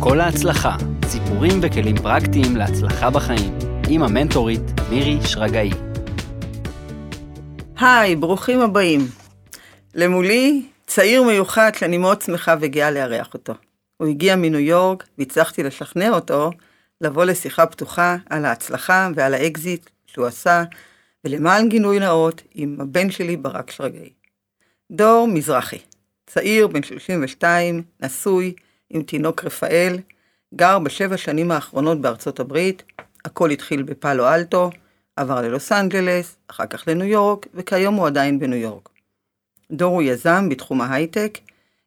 כל 0.00 0.20
ההצלחה, 0.20 0.76
סיפורים 1.04 1.60
וכלים 1.62 1.96
פרקטיים 1.96 2.56
להצלחה 2.56 3.10
בחיים, 3.10 3.58
עם 3.88 4.02
המנטורית 4.02 4.60
מירי 4.90 5.18
שרגאי. 5.26 5.70
היי, 7.80 8.16
ברוכים 8.16 8.60
הבאים. 8.60 9.00
למולי 9.94 10.62
צעיר 10.86 11.22
מיוחד 11.22 11.70
שאני 11.78 11.98
מאוד 11.98 12.22
שמחה 12.22 12.54
וגאה 12.60 12.90
לארח 12.90 13.34
אותו. 13.34 13.54
הוא 13.96 14.08
הגיע 14.08 14.36
מניו 14.36 14.60
יורק 14.60 15.08
והצלחתי 15.18 15.62
לשכנע 15.62 16.10
אותו 16.10 16.50
לבוא 17.00 17.24
לשיחה 17.24 17.66
פתוחה 17.66 18.16
על 18.30 18.44
ההצלחה 18.44 19.08
ועל 19.14 19.34
האקזיט 19.34 19.90
שהוא 20.06 20.26
עשה, 20.26 20.64
ולמען 21.24 21.68
גילוי 21.68 21.98
נאות 21.98 22.42
עם 22.54 22.76
הבן 22.80 23.10
שלי 23.10 23.36
ברק 23.36 23.70
שרגאי. 23.70 24.10
דור 24.90 25.28
מזרחי, 25.28 25.78
צעיר 26.26 26.66
בן 26.66 26.82
32, 26.82 27.82
נשוי, 28.00 28.54
עם 28.90 29.02
תינוק 29.02 29.44
רפאל, 29.44 29.98
גר 30.54 30.78
בשבע 30.78 31.16
שנים 31.16 31.50
האחרונות 31.50 32.00
בארצות 32.00 32.40
הברית, 32.40 32.82
הכל 33.24 33.50
התחיל 33.50 33.82
בפאלו 33.82 34.28
אלטו, 34.28 34.70
עבר 35.16 35.40
ללוס 35.40 35.72
אנג'לס, 35.72 36.36
אחר 36.48 36.66
כך 36.66 36.88
לניו 36.88 37.06
יורק, 37.06 37.46
וכיום 37.54 37.94
הוא 37.94 38.06
עדיין 38.06 38.38
בניו 38.38 38.58
יורק. 38.58 38.88
דור 39.72 39.94
הוא 39.94 40.02
יזם 40.02 40.48
בתחום 40.48 40.80
ההייטק, 40.80 41.38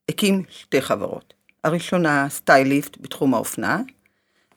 הקים 0.09 0.43
שתי 0.49 0.81
חברות. 0.81 1.33
הראשונה, 1.63 2.29
Stylit 2.29 2.97
בתחום 3.01 3.33
האופנה, 3.33 3.81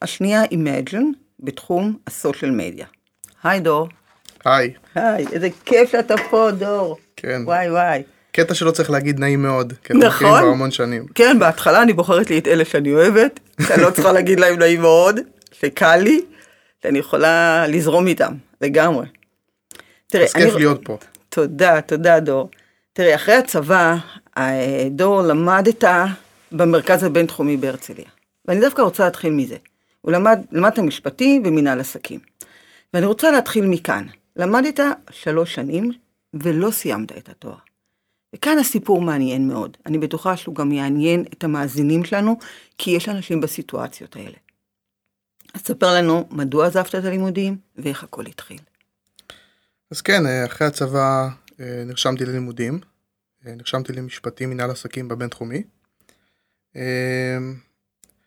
השנייה, 0.03 0.45
IMGN, 0.45 1.05
בתחום 1.41 1.99
ה 2.07 2.13
social 2.13 2.51
media. 2.51 2.87
היי 3.43 3.61
דור. 3.61 3.89
היי. 4.45 4.75
היי, 4.95 5.27
איזה 5.33 5.49
כיף 5.65 5.91
שאתה 5.91 6.15
פה, 6.31 6.51
דור. 6.51 6.97
כן. 7.17 7.43
וואי 7.45 7.71
וואי. 7.71 8.03
קטע 8.35 8.55
שלא 8.55 8.71
צריך 8.71 8.91
להגיד 8.91 9.21
נעים 9.21 9.43
מאוד. 9.43 9.73
כי 9.85 9.93
נכון. 9.93 10.03
אנחנו 10.07 10.27
מכירים 10.27 10.43
כבר 10.43 10.53
המון 10.53 10.71
שנים. 10.71 11.07
כן, 11.15 11.39
בהתחלה 11.39 11.83
אני 11.83 11.93
בוחרת 11.93 12.31
לי 12.31 12.39
את 12.39 12.49
אלה 12.49 12.65
שאני 12.65 12.93
אוהבת, 12.93 13.41
שאני 13.67 13.83
לא 13.83 13.91
צריכה 13.91 14.13
להגיד 14.13 14.41
להם 14.41 14.59
נעים 14.59 14.81
מאוד, 14.81 15.21
שקל 15.53 15.97
לי, 15.97 16.21
שאני 16.83 16.99
יכולה 16.99 17.67
לזרום 17.67 18.07
איתם, 18.07 18.33
לגמרי. 18.61 19.07
תראה, 20.07 20.25
אז 20.25 20.33
כיף 20.33 20.55
להיות 20.55 20.81
פה. 20.85 20.99
תודה, 21.29 21.81
תודה 21.81 22.21
דור. 22.21 22.51
תראה, 22.93 23.15
אחרי 23.15 23.35
הצבא, 23.35 23.97
אה, 24.39 24.87
דור 24.91 25.23
למדת 25.23 25.85
במרכז 26.53 27.05
הבינתחומי 27.05 27.57
בהרצליה. 27.57 28.09
ואני 28.49 28.61
דווקא 28.61 28.83
רוצה 28.83 29.05
להתחיל 29.05 29.33
מזה. 29.33 29.57
הוא 30.01 30.13
למד, 30.13 30.39
למדת 30.53 30.79
משפטים 30.79 31.43
ומנהל 31.47 31.81
עסקים. 31.81 32.21
ואני 32.95 33.07
רוצה 33.07 33.31
להתחיל 33.31 33.67
מכאן. 33.67 34.07
למדת 34.37 34.81
שלוש 35.11 35.55
שנים 35.55 35.93
ולא 36.35 36.71
סיימת 36.71 37.19
את 37.19 37.29
התואר. 37.29 37.74
וכאן 38.35 38.59
הסיפור 38.59 39.01
מעניין 39.01 39.49
מאוד. 39.49 39.77
אני 39.87 39.99
בטוחה 39.99 40.37
שהוא 40.37 40.55
גם 40.55 40.73
יעניין 40.73 41.25
את 41.33 41.45
המאזינים 41.45 42.05
שלנו, 42.05 42.39
כי 42.79 42.91
יש 42.91 43.09
אנשים 43.09 43.41
בסיטואציות 43.41 44.17
האלה. 44.17 44.37
אז 45.55 45.61
ספר 45.61 45.95
לנו 45.95 46.29
מדוע 46.31 46.67
עזבת 46.67 46.95
את 46.95 47.05
הלימודים 47.05 47.57
ואיך 47.77 48.05
הכל 48.05 48.27
התחיל. 48.27 48.59
אז 49.91 50.01
כן, 50.01 50.27
אה, 50.27 50.47
אחרי 50.47 50.67
הצבא 50.67 51.29
אה, 51.61 51.83
נרשמתי 51.87 52.25
ללימודים. 52.25 52.81
אה, 53.47 53.55
נרשמתי 53.55 53.93
למשפטים 53.93 54.51
מנהל 54.51 54.71
עסקים 54.71 55.09
בבינתחומי. 55.09 55.63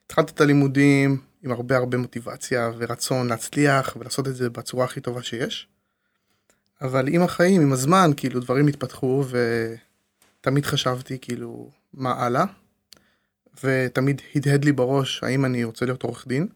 התחלתי 0.06 0.32
את 0.34 0.42
הלימודים 0.42 1.22
עם 1.44 1.52
הרבה 1.52 1.78
הרבה 1.78 1.98
מוטיבציה 1.98 2.72
ורצון 2.78 3.28
להצליח 3.28 3.98
ולעשות 4.00 4.28
את 4.28 4.36
זה 4.36 4.50
בצורה 4.50 4.86
הכי 4.86 5.02
טובה 5.02 5.24
שיש. 5.24 5.68
אבל 6.82 7.08
עם 7.08 7.22
החיים, 7.22 7.62
עם 7.62 7.72
הזמן, 7.74 8.12
כאילו 8.18 8.40
דברים 8.40 8.68
התפתחו 8.68 9.24
ותמיד 10.48 10.66
חשבתי 10.66 11.20
כאילו 11.20 11.72
מה 11.94 12.12
הלאה. 12.12 12.44
ותמיד 13.64 14.22
הדהד 14.36 14.66
לי 14.66 14.72
בראש 14.72 15.24
האם 15.24 15.46
אני 15.46 15.64
רוצה 15.64 15.86
להיות 15.86 16.04
עורך 16.04 16.28
דין. 16.28 16.48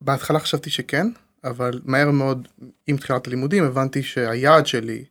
בהתחלה 0.00 0.40
חשבתי 0.40 0.70
שכן, 0.70 1.06
אבל 1.44 1.80
מהר 1.84 2.10
מאוד 2.10 2.48
עם 2.86 2.96
תחילת 2.96 3.26
הלימודים 3.26 3.64
הבנתי 3.64 4.02
שהיעד 4.02 4.66
שלי 4.66 5.04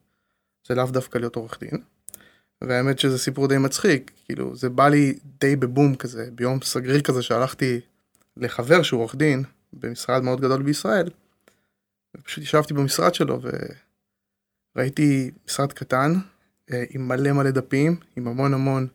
זה 0.67 0.75
לאו 0.75 0.85
דווקא 0.85 1.17
להיות 1.17 1.35
עורך 1.35 1.59
דין. 1.59 1.81
והאמת 2.61 2.99
שזה 2.99 3.17
סיפור 3.17 3.47
די 3.47 3.57
מצחיק, 3.57 4.11
כאילו 4.25 4.55
זה 4.55 4.69
בא 4.69 4.87
לי 4.87 5.19
די 5.39 5.55
בבום 5.55 5.95
כזה, 5.95 6.29
ביום 6.31 6.61
סגריר 6.61 7.01
כזה 7.01 7.21
שהלכתי 7.21 7.79
לחבר 8.37 8.83
שהוא 8.83 9.01
עורך 9.01 9.15
דין 9.15 9.43
במשרד 9.73 10.23
מאוד 10.23 10.41
גדול 10.41 10.63
בישראל. 10.63 11.09
ופשוט 12.17 12.43
ישבתי 12.43 12.73
במשרד 12.73 13.13
שלו 13.15 13.41
וראיתי 14.75 15.31
משרד 15.47 15.73
קטן 15.73 16.13
עם 16.89 17.07
מלא 17.07 17.31
מלא 17.31 17.51
דפים, 17.51 17.95
עם 18.15 18.27
המון 18.27 18.53
המון. 18.53 18.87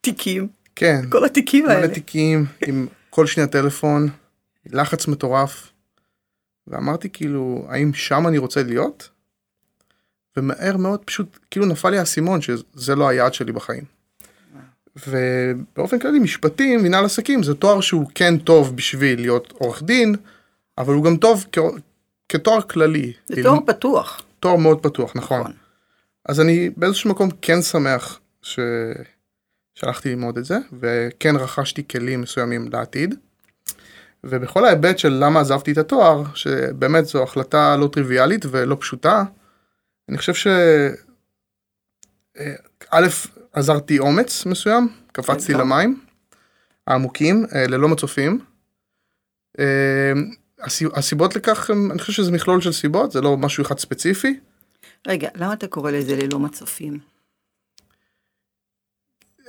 תיקים. 0.00 0.48
כן. 0.76 1.00
כל 1.08 1.24
התיקים 1.24 1.68
האלה. 1.68 1.80
מלא 1.80 1.94
תיקים, 1.94 2.46
עם 2.66 2.86
כל 3.10 3.26
שנייה 3.26 3.46
טלפון, 3.46 4.08
לחץ 4.66 5.08
מטורף. 5.08 5.72
ואמרתי 6.66 7.08
כאילו, 7.12 7.66
האם 7.68 7.94
שם 7.94 8.26
אני 8.26 8.38
רוצה 8.38 8.62
להיות? 8.62 9.08
ומהר 10.36 10.76
מאוד 10.76 11.00
פשוט 11.04 11.38
כאילו 11.50 11.66
נפל 11.66 11.90
לי 11.90 11.98
האסימון 11.98 12.40
שזה 12.40 12.94
לא 12.94 13.08
היעד 13.08 13.34
שלי 13.34 13.52
בחיים. 13.52 13.84
ובאופן 15.06 15.98
כללי 15.98 16.18
משפטים, 16.18 16.82
מנהל 16.82 17.04
עסקים 17.04 17.42
זה 17.42 17.54
תואר 17.54 17.80
שהוא 17.80 18.06
כן 18.14 18.38
טוב 18.38 18.76
בשביל 18.76 19.20
להיות 19.20 19.52
עורך 19.58 19.82
דין, 19.82 20.14
אבל 20.78 20.94
הוא 20.94 21.04
גם 21.04 21.16
טוב 21.16 21.44
כ... 21.52 21.58
כתואר 22.28 22.62
כללי. 22.62 23.12
זה 23.26 23.34
כאילו, 23.34 23.50
תואר 23.50 23.66
פתוח. 23.66 24.22
תואר 24.40 24.56
מאוד 24.56 24.82
פתוח, 24.82 25.12
נכון. 25.16 25.40
נכון. 25.40 25.52
אז 26.26 26.40
אני 26.40 26.70
באיזשהו 26.76 27.10
מקום 27.10 27.28
כן 27.42 27.62
שמח 27.62 28.20
ש... 28.42 28.58
שהלכתי 29.74 30.08
ללמוד 30.08 30.38
את 30.38 30.44
זה, 30.44 30.58
וכן 30.80 31.36
רכשתי 31.36 31.88
כלים 31.88 32.20
מסוימים 32.20 32.68
לעתיד. 32.72 33.14
ובכל 34.24 34.64
ההיבט 34.64 34.98
של 34.98 35.08
למה 35.20 35.40
עזבתי 35.40 35.72
את 35.72 35.78
התואר, 35.78 36.24
שבאמת 36.34 37.04
זו 37.06 37.22
החלטה 37.22 37.76
לא 37.76 37.88
טריוויאלית 37.92 38.44
ולא 38.50 38.76
פשוטה, 38.80 39.24
אני 40.08 40.18
חושב 40.18 40.34
ש... 40.34 40.46
אה, 42.38 42.54
א', 42.90 43.06
עזרתי 43.52 43.98
אומץ 43.98 44.46
מסוים, 44.46 44.88
קפצתי 45.12 45.52
טוב. 45.52 45.60
למים 45.60 46.00
העמוקים, 46.86 47.46
אה, 47.54 47.66
ללא 47.66 47.88
מצופים. 47.88 48.40
אה, 49.58 50.12
הסי- 50.60 50.86
הסיבות 50.94 51.36
לכך, 51.36 51.70
אני 51.90 51.98
חושב 51.98 52.12
שזה 52.12 52.32
מכלול 52.32 52.60
של 52.60 52.72
סיבות, 52.72 53.12
זה 53.12 53.20
לא 53.20 53.36
משהו 53.36 53.64
אחד 53.64 53.78
ספציפי. 53.78 54.40
רגע, 55.06 55.28
למה 55.34 55.52
אתה 55.52 55.66
קורא 55.66 55.90
לזה 55.90 56.16
ללא 56.16 56.38
מצופים? 56.38 56.98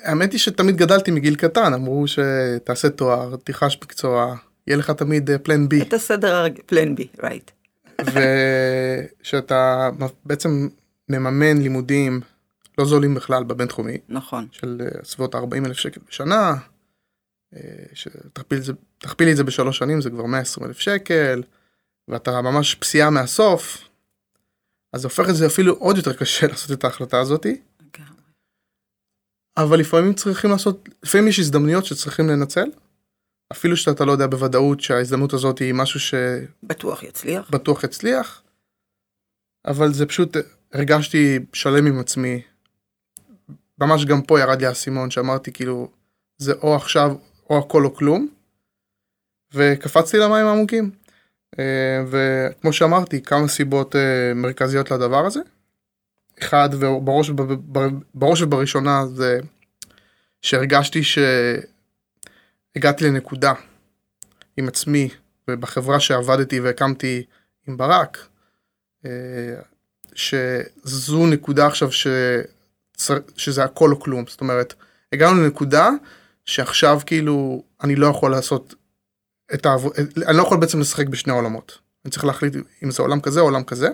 האמת 0.04 0.32
היא 0.32 0.40
שתמיד 0.40 0.76
גדלתי 0.78 1.12
מגיל 1.12 1.36
קטן, 1.36 1.74
אמרו 1.74 2.06
שתעשה 2.08 2.90
תואר, 2.90 3.36
תיחש 3.36 3.78
מקצוע, 3.84 4.36
יהיה 4.68 4.78
לך 4.78 4.92
תמיד 4.92 5.30
פלן 5.44 5.70
בי. 5.70 5.82
את 5.82 5.94
הסדר. 5.94 6.46
פלן 6.66 6.96
בי, 6.96 7.08
רייט. 7.24 7.52
ושאתה 9.22 9.90
בעצם 10.26 10.68
מממן 11.10 11.58
לימודים 11.62 12.22
לא 12.78 12.86
זולים 12.86 13.16
בכלל 13.16 13.44
בבינתחומי, 13.44 13.98
נכון. 14.10 14.48
של 14.52 14.82
אה, 14.86 15.04
סביבות 15.06 15.36
40 15.36 15.66
אלף 15.66 15.78
שקל 15.78 16.02
בשנה, 16.10 16.54
אה, 17.56 17.60
שתכפיל 17.94 18.58
את 18.58 18.64
זה- 18.64 18.74
תכפילי 18.98 19.32
את 19.32 19.38
זה 19.38 19.44
בשלוש 19.44 19.78
שנים 19.78 20.02
זה 20.02 20.10
כבר 20.10 20.26
120 20.26 20.68
אלף 20.68 20.80
שקל, 20.80 21.44
ואתה 22.08 22.42
ממש 22.42 22.76
פסיעה 22.76 23.10
מהסוף, 23.10 23.78
אז 24.94 25.02
זה 25.02 25.08
הופך 25.08 25.30
את 25.30 25.36
זה 25.36 25.48
אפילו 25.48 25.74
עוד 25.74 25.98
יותר 25.98 26.14
קשה 26.14 26.48
לעשות 26.52 26.72
את 26.72 26.84
ההחלטה 26.84 27.20
הזאתי. 27.20 27.62
אבל 29.58 29.80
לפעמים 29.80 30.14
צריכים 30.14 30.50
לעשות, 30.50 30.90
לפעמים 31.04 31.28
יש 31.28 31.40
הזדמנויות 31.40 31.86
שצריכים 31.86 32.28
לנצל, 32.30 32.66
אפילו 33.52 33.78
שאתה 33.78 34.06
לא 34.06 34.12
יודע 34.12 34.28
בוודאות 34.28 34.82
שההזדמנות 34.82 35.34
הזאת 35.34 35.60
היא 35.60 35.74
משהו 35.74 36.00
בטוח 36.64 37.04
יצליח. 37.04 37.48
שבטוח 37.48 37.84
יצליח, 37.84 38.44
אבל 39.68 39.94
זה 39.94 40.06
פשוט, 40.06 40.38
הרגשתי 40.74 41.40
שלם 41.54 41.88
עם 41.88 42.00
עצמי. 42.00 42.42
ממש 43.80 44.06
גם 44.06 44.22
פה 44.22 44.40
ירד 44.40 44.62
לי 44.62 44.68
האסימון 44.68 45.12
שאמרתי 45.12 45.52
כאילו, 45.52 45.92
זה 46.38 46.54
או 46.54 46.76
עכשיו 46.76 47.16
או 47.50 47.58
הכל 47.60 47.86
או 47.86 47.96
כלום, 47.96 48.28
וקפצתי 49.54 50.18
למים 50.18 50.46
העמוקים. 50.46 50.92
אה, 51.60 52.04
וכמו 52.10 52.74
שאמרתי, 52.74 53.22
כמה 53.22 53.48
סיבות 53.48 53.96
אה, 53.96 54.34
מרכזיות 54.36 54.92
לדבר 54.92 55.26
הזה. 55.26 55.40
אחד, 56.40 56.70
ובראש 56.80 57.30
בראש 58.14 58.42
ובראשונה 58.42 59.06
זה 59.08 59.40
שהרגשתי 60.42 61.02
שהגעתי 61.04 63.06
לנקודה 63.06 63.54
עם 64.58 64.68
עצמי 64.68 65.10
ובחברה 65.48 66.00
שעבדתי 66.00 66.60
והקמתי 66.60 67.24
עם 67.68 67.78
ברק, 67.78 68.28
אה, 69.06 69.12
שזו 70.16 71.28
נקודה 71.28 71.68
עכשיו 71.68 71.92
ש... 71.92 72.08
שזה 73.38 73.64
הכל 73.64 73.92
או 73.92 74.00
כלום, 74.00 74.26
זאת 74.28 74.42
אומרת, 74.42 74.74
הגענו 75.14 75.44
לנקודה 75.44 75.90
שעכשיו 76.46 77.00
כאילו 77.06 77.64
אני 77.84 77.96
לא 77.96 78.08
יכול 78.08 78.32
לעשות 78.32 78.76
את 79.54 79.66
העבוד, 79.66 79.94
אני 80.28 80.38
לא 80.38 80.42
יכול 80.42 80.58
בעצם 80.58 80.80
לשחק 80.80 81.08
בשני 81.08 81.34
עולמות, 81.34 81.78
אני 82.06 82.12
צריך 82.12 82.26
להחליט 82.26 82.54
אם 82.84 82.92
זה 82.92 83.02
עולם 83.02 83.22
כזה 83.22 83.40
או 83.40 83.46
עולם 83.46 83.64
כזה. 83.64 83.88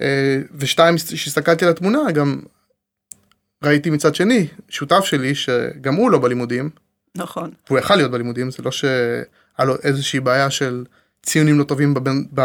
אה, 0.00 0.38
ושתיים, 0.54 0.96
כשהסתכלתי 0.96 1.64
על 1.64 1.70
התמונה 1.70 2.12
גם 2.12 2.40
ראיתי 3.64 3.90
מצד 3.90 4.14
שני 4.14 4.46
שותף 4.68 5.04
שלי 5.04 5.34
שגם 5.34 5.94
הוא 5.94 6.10
לא 6.10 6.18
בלימודים 6.18 6.70
נכון. 7.14 7.50
והוא 7.66 7.78
יכל 7.78 7.96
להיות 7.96 8.10
בלימודים, 8.10 8.50
זה 8.50 8.62
לא 8.62 8.70
שהיה 8.70 9.24
לו 9.64 9.74
איזושהי 9.82 10.20
בעיה 10.20 10.50
של 10.50 10.84
ציונים 11.22 11.58
לא 11.58 11.64
טובים 11.64 11.94
בבן, 11.94 12.22
ב, 12.34 12.40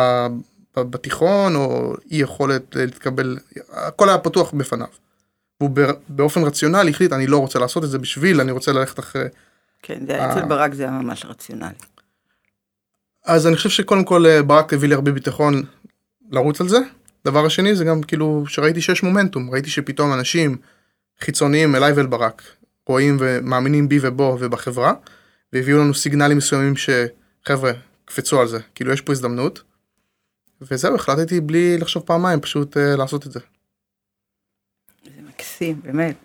ב, 0.75 0.81
בתיכון, 0.81 1.55
או 1.55 1.95
אי 2.11 2.17
יכולת 2.17 2.75
להתקבל, 2.75 3.37
הכל 3.71 4.09
היה 4.09 4.17
פתוח 4.17 4.51
בפניו. 4.51 4.87
והוא 5.61 5.69
באופן 6.09 6.43
רציונלי 6.43 6.91
החליט, 6.91 7.13
אני 7.13 7.27
לא 7.27 7.37
רוצה 7.37 7.59
לעשות 7.59 7.83
את 7.83 7.89
זה 7.89 7.99
בשביל, 7.99 8.41
אני 8.41 8.51
רוצה 8.51 8.71
ללכת 8.71 8.99
אחרי... 8.99 9.25
כן, 9.81 10.05
זה, 10.07 10.31
אצל 10.31 10.45
ברק 10.45 10.73
זה 10.73 10.83
היה 10.83 10.91
ממש 10.91 11.25
רציונלי. 11.25 11.75
אז 13.25 13.47
אני 13.47 13.55
חושב 13.55 13.69
שקודם 13.69 14.03
כל 14.03 14.25
אה, 14.25 14.43
ברק 14.43 14.73
הביא 14.73 14.89
לי 14.89 14.95
הרבה 14.95 15.11
ביטחון 15.11 15.63
לרוץ 16.31 16.61
על 16.61 16.67
זה. 16.67 16.77
דבר 17.25 17.45
השני 17.45 17.75
זה 17.75 17.85
גם 17.85 18.03
כאילו 18.03 18.43
שראיתי 18.47 18.81
שיש 18.81 19.03
מומנטום, 19.03 19.49
ראיתי 19.49 19.69
שפתאום 19.69 20.13
אנשים 20.13 20.57
חיצוניים 21.19 21.75
אליי 21.75 21.93
ואל 21.93 22.05
ברק 22.05 22.43
רואים 22.87 23.17
ומאמינים 23.19 23.89
בי 23.89 23.97
ובו 24.01 24.37
ובחברה, 24.39 24.93
והביאו 25.53 25.77
לנו 25.77 25.93
סיגנלים 25.93 26.37
מסוימים 26.37 26.73
שחבר'ה, 26.75 27.71
קפצו 28.05 28.41
על 28.41 28.47
זה, 28.47 28.59
כאילו 28.75 28.93
יש 28.93 29.01
פה 29.01 29.11
הזדמנות. 29.11 29.61
וזהו, 30.61 30.95
החלטתי 30.95 31.41
בלי 31.41 31.77
לחשוב 31.77 32.03
פעמיים, 32.03 32.39
פשוט 32.39 32.77
uh, 32.77 32.79
לעשות 32.79 33.27
את 33.27 33.31
זה. 33.31 33.39
זה 35.05 35.21
מקסים, 35.29 35.81
באמת. 35.83 36.15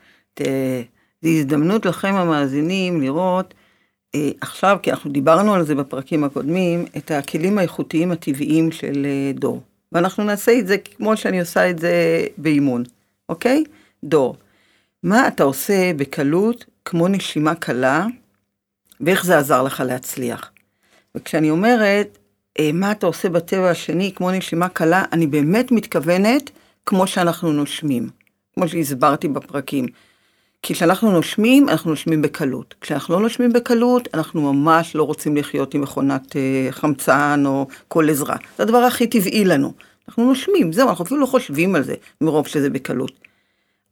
זו 1.23 1.29
הזדמנות 1.29 1.87
לכם 1.87 2.15
המאזינים 2.15 3.01
לראות 3.01 3.55
אה, 4.15 4.31
עכשיו, 4.41 4.79
כי 4.83 4.91
אנחנו 4.91 5.11
דיברנו 5.11 5.55
על 5.55 5.65
זה 5.65 5.75
בפרקים 5.75 6.25
הקודמים, 6.25 6.85
את 6.97 7.11
הכלים 7.11 7.59
האיכותיים 7.59 8.13
הטבעיים 8.13 8.73
של 8.73 9.07
אה, 9.07 9.33
דור. 9.35 9.63
ואנחנו 9.93 10.25
נעשה 10.25 10.59
את 10.59 10.67
זה 10.67 10.79
כמו 10.79 11.17
שאני 11.17 11.41
עושה 11.41 11.71
את 11.71 11.79
זה 11.79 12.27
באימון, 12.39 12.83
אוקיי? 13.29 13.65
דור. 14.05 14.37
מה 15.03 15.29
אתה 15.29 15.43
עושה 15.43 15.93
בקלות, 15.97 16.65
כמו 16.85 17.09
נשימה 17.09 17.55
קלה, 17.55 18.07
ואיך 19.01 19.25
זה 19.25 19.39
עזר 19.39 19.63
לך 19.63 19.83
להצליח? 19.87 20.51
וכשאני 21.15 21.51
אומרת, 21.51 22.19
אה, 22.59 22.71
מה 22.73 22.93
אתה 22.93 23.07
עושה 23.07 23.29
בטבע 23.29 23.71
השני, 23.71 24.13
כמו 24.15 24.31
נשימה 24.31 24.69
קלה, 24.69 25.05
אני 25.13 25.27
באמת 25.27 25.73
מתכוונת 25.73 26.51
כמו 26.87 27.07
שאנחנו 27.07 27.53
נושמים, 27.53 28.09
כמו 28.55 28.69
שהסברתי 28.69 29.29
בפרקים. 29.29 29.87
כי 30.63 30.75
כשאנחנו 30.75 31.13
נושמים, 31.13 31.69
אנחנו 31.69 31.91
נושמים 31.91 32.23
בקלות. 32.23 32.75
כשאנחנו 32.81 33.15
לא 33.15 33.21
נושמים 33.21 33.53
בקלות, 33.53 34.09
אנחנו 34.15 34.53
ממש 34.53 34.97
לא 34.97 35.03
רוצים 35.03 35.37
לחיות 35.37 35.75
עם 35.75 35.81
מכונת 35.81 36.37
אה, 36.37 36.69
חמצן 36.71 37.43
או 37.47 37.67
כל 37.89 38.11
עזרה. 38.11 38.37
זה 38.57 38.63
הדבר 38.63 38.79
הכי 38.79 39.07
טבעי 39.07 39.45
לנו. 39.45 39.73
אנחנו 40.09 40.25
נושמים, 40.25 40.73
זהו, 40.73 40.89
אנחנו 40.89 41.05
אפילו 41.05 41.21
לא 41.21 41.27
חושבים 41.27 41.75
על 41.75 41.83
זה, 41.83 41.95
מרוב 42.21 42.47
שזה 42.47 42.71
בקלות. 42.71 43.13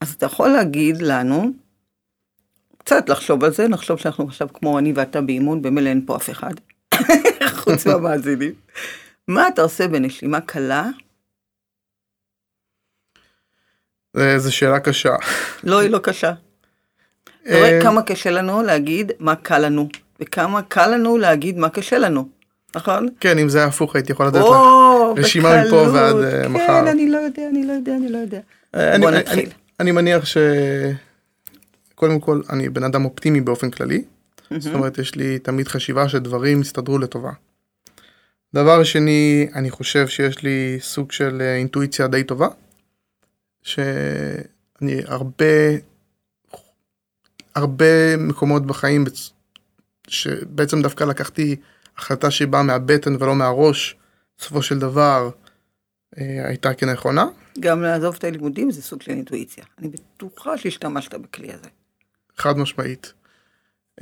אז 0.01 0.13
אתה 0.13 0.27
יכול 0.27 0.49
להגיד 0.49 1.03
לנו, 1.03 1.53
קצת 2.79 3.09
לחשוב 3.09 3.45
על 3.45 3.53
זה, 3.53 3.69
נחשוב 3.69 3.99
שאנחנו 3.99 4.25
עכשיו 4.25 4.49
כמו 4.53 4.79
אני 4.79 4.93
ואתה 4.97 5.21
באימון, 5.21 5.63
במילא 5.63 5.89
אין 5.89 6.03
פה 6.07 6.17
אף 6.17 6.31
אחד, 6.31 6.55
חוץ 7.63 7.87
מהמאזינים. 7.87 8.53
מה 9.29 9.49
אתה 9.49 9.63
עושה 9.63 9.89
בנשימה 9.89 10.41
קלה? 10.41 10.89
זו 14.37 14.55
שאלה 14.55 14.81
קשה. 14.81 15.15
לא, 15.65 15.79
היא 15.79 15.91
לא 15.91 15.99
קשה. 15.99 16.33
אתה 17.43 17.57
רואה 17.59 17.77
אה, 17.77 17.83
כמה 17.83 18.03
קשה 18.03 18.31
לנו 18.31 18.63
להגיד 18.63 19.13
מה 19.19 19.37
קל 19.37 19.59
לנו, 19.59 19.89
וכמה 20.21 20.63
קל 20.63 20.87
לנו 20.87 21.19
להגיד 21.19 21.59
מה 21.59 21.69
קשה 21.69 21.99
לנו, 21.99 22.29
נכון? 22.77 23.09
כן, 23.21 23.39
אם 23.39 23.49
זה 23.49 23.59
היה 23.59 23.67
הפוך 23.67 23.97
הייתי 23.97 24.13
יכול 24.13 24.27
לתת 24.27 24.37
לך 24.39 24.57
רשימה 25.17 25.65
מפה 25.65 25.77
ועד 25.77 26.17
אה, 26.17 26.49
מחר. 26.49 26.67
כן, 26.67 26.87
אני 26.87 27.11
לא 27.11 27.19
יודע, 27.19 27.43
אני 27.49 27.67
לא 27.67 27.73
יודע, 27.73 27.97
אני 27.97 28.09
לא 28.09 28.19
יודע. 28.19 28.41
אה, 28.75 28.99
בוא 28.99 29.11
נתחיל. 29.11 29.51
אני 29.81 29.93
מניח 29.93 30.27
ש... 30.27 30.37
קודם 31.95 32.21
כל, 32.21 32.41
אני 32.51 32.69
בן 32.69 32.85
אדם 32.85 33.05
אופטימי 33.05 33.41
באופן 33.41 33.71
כללי. 33.71 34.03
זאת 34.59 34.75
אומרת, 34.75 34.99
יש 34.99 35.15
לי 35.15 35.39
תמיד 35.39 35.69
חשיבה 35.69 36.09
שדברים 36.09 36.61
יסתדרו 36.61 36.99
לטובה. 36.99 37.31
דבר 38.55 38.85
שני, 38.85 39.49
אני 39.55 39.71
חושב 39.71 40.09
שיש 40.09 40.43
לי 40.43 40.79
סוג 40.81 41.13
של 41.13 41.43
אינטואיציה 41.57 42.07
די 42.07 42.25
טובה. 42.25 42.49
שאני 43.63 45.03
הרבה 45.07 45.45
הרבה 47.61 48.17
מקומות 48.17 48.67
בחיים 48.67 49.05
שבעצם 50.09 50.83
דווקא 50.83 51.05
לקחתי 51.05 51.57
החלטה 51.97 52.31
שהיא 52.31 52.49
באה 52.49 52.63
מהבטן 52.63 53.17
ולא 53.21 53.35
מהראש, 53.35 53.97
בסופו 54.39 54.63
של 54.63 54.79
דבר 54.79 55.31
אה, 56.19 56.49
הייתה 56.49 56.75
כנכונה. 56.75 57.27
גם 57.61 57.83
לעזוב 57.83 58.15
את 58.19 58.25
הלימודים 58.25 58.71
זה 58.71 58.83
סוג 58.83 59.03
של 59.03 59.11
אינטואיציה. 59.11 59.65
אני 59.79 59.89
בטוחה 59.89 60.59
שהשתמשת 60.59 61.15
בכלי 61.15 61.53
הזה. 61.53 61.69
חד 62.37 62.59
משמעית. 62.59 63.13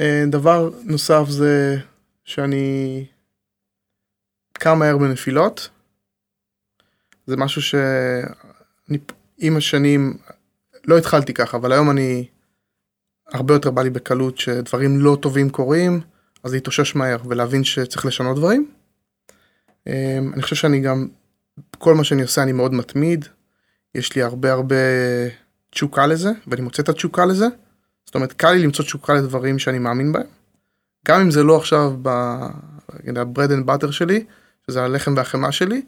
אה, 0.01 0.25
דבר 0.27 0.71
נוסף 0.85 1.25
זה 1.29 1.77
שאני 2.25 3.07
קם 4.53 4.79
מהר 4.79 4.99
בנפילות. 4.99 5.69
זה 7.27 7.37
משהו 7.37 7.63
שאני 7.63 8.99
עם 9.39 9.57
השנים 9.57 10.17
לא 10.85 10.99
התחלתי 10.99 11.35
ככה 11.35 11.57
אבל 11.57 11.73
היום 11.73 11.91
אני 11.91 12.27
הרבה 13.33 13.55
יותר 13.55 13.71
בא 13.71 13.83
לי 13.83 13.91
בקלות 13.91 14.39
שדברים 14.39 15.01
לא 15.01 15.17
טובים 15.21 15.51
קורים, 15.51 16.01
אז 16.45 16.53
להתאושש 16.53 16.97
מהר 16.97 17.19
ולהבין 17.25 17.65
שצריך 17.65 18.07
לשנות 18.07 18.37
דברים. 18.37 18.71
אמ, 19.87 19.93
אני 20.35 20.43
חושב 20.43 20.57
שאני 20.57 20.81
גם, 20.81 21.09
כל 21.79 21.95
מה 21.95 22.05
שאני 22.05 22.23
עושה 22.23 22.43
אני 22.43 22.53
מאוד 22.53 22.75
מתמיד, 22.75 23.25
יש 23.95 24.17
לי 24.17 24.23
הרבה 24.23 24.53
הרבה 24.53 24.77
תשוקה 25.71 26.07
לזה, 26.07 26.31
ואני 26.47 26.63
מוצא 26.63 26.83
את 26.83 26.89
התשוקה 26.89 27.25
לזה. 27.25 27.47
זאת 28.07 28.15
אומרת, 28.15 28.33
קל 28.33 28.51
לי 28.53 28.59
למצוא 28.59 28.85
תשוקה 28.85 29.15
לדברים 29.15 29.59
שאני 29.59 29.79
מאמין 29.79 30.13
בהם. 30.13 30.27
גם 31.09 31.21
אם 31.21 31.31
זה 31.31 31.43
לא 31.43 31.57
עכשיו 31.57 31.95
ב-bread 32.03 33.51
and 33.51 33.69
butter 33.69 33.93
שלי, 33.93 34.25
שזה 34.67 34.83
הלחם 34.83 35.15
והחמאה 35.17 35.53
שלי, 35.53 35.83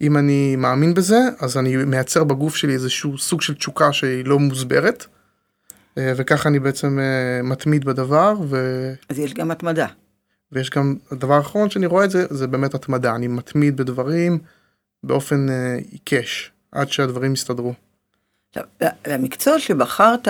אם 0.00 0.16
אני 0.16 0.56
מאמין 0.56 0.94
בזה, 0.94 1.18
אז 1.40 1.56
אני 1.56 1.76
מייצר 1.76 2.24
בגוף 2.24 2.56
שלי 2.56 2.72
איזשהו 2.72 3.18
סוג 3.18 3.42
של 3.42 3.54
תשוקה 3.54 3.92
שהיא 3.92 4.24
לא 4.24 4.38
מוסברת. 4.38 5.06
אה, 5.98 6.12
וככה 6.16 6.48
אני 6.48 6.58
בעצם 6.58 6.98
אה, 6.98 7.42
מתמיד 7.42 7.84
בדבר. 7.84 8.34
ו... 8.48 8.56
אז 9.08 9.18
יש 9.18 9.34
גם 9.34 9.50
התמדה. 9.50 9.86
ויש 10.52 10.70
גם, 10.70 10.96
הדבר 11.10 11.34
האחרון 11.34 11.70
שאני 11.70 11.86
רואה 11.86 12.04
את 12.04 12.10
זה, 12.10 12.26
זה 12.30 12.46
באמת 12.46 12.74
התמדה. 12.74 13.14
אני 13.14 13.28
מתמיד 13.28 13.76
בדברים 13.76 14.38
באופן 15.02 15.48
אה, 15.48 15.78
עיקש, 15.90 16.52
עד 16.72 16.88
שהדברים 16.88 17.32
יסתדרו. 17.32 17.74
עכשיו, 18.48 18.64
למקצוע 19.06 19.58
שבחרת, 19.58 20.28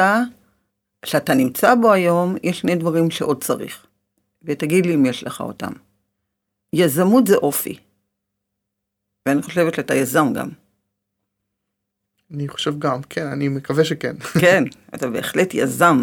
שאתה 1.05 1.35
נמצא 1.35 1.75
בו 1.75 1.93
היום, 1.93 2.37
יש 2.43 2.61
שני 2.61 2.75
דברים 2.75 3.11
שעוד 3.11 3.45
צריך. 3.45 3.87
ותגיד 4.43 4.87
לי 4.87 4.95
אם 4.95 5.07
יש 5.07 5.25
לך 5.25 5.41
אותם. 5.41 5.73
יזמות 6.73 7.27
זה 7.27 7.37
אופי. 7.37 7.79
ואני 9.27 9.43
חושבת 9.43 9.75
שאתה 9.75 9.95
יזם 9.95 10.33
גם. 10.33 10.49
אני 12.35 12.49
חושב 12.49 12.79
גם, 12.79 13.03
כן, 13.03 13.27
אני 13.27 13.49
מקווה 13.49 13.85
שכן. 13.85 14.17
כן, 14.41 14.65
אתה 14.95 15.11
בהחלט 15.11 15.55
יזם. 15.55 16.03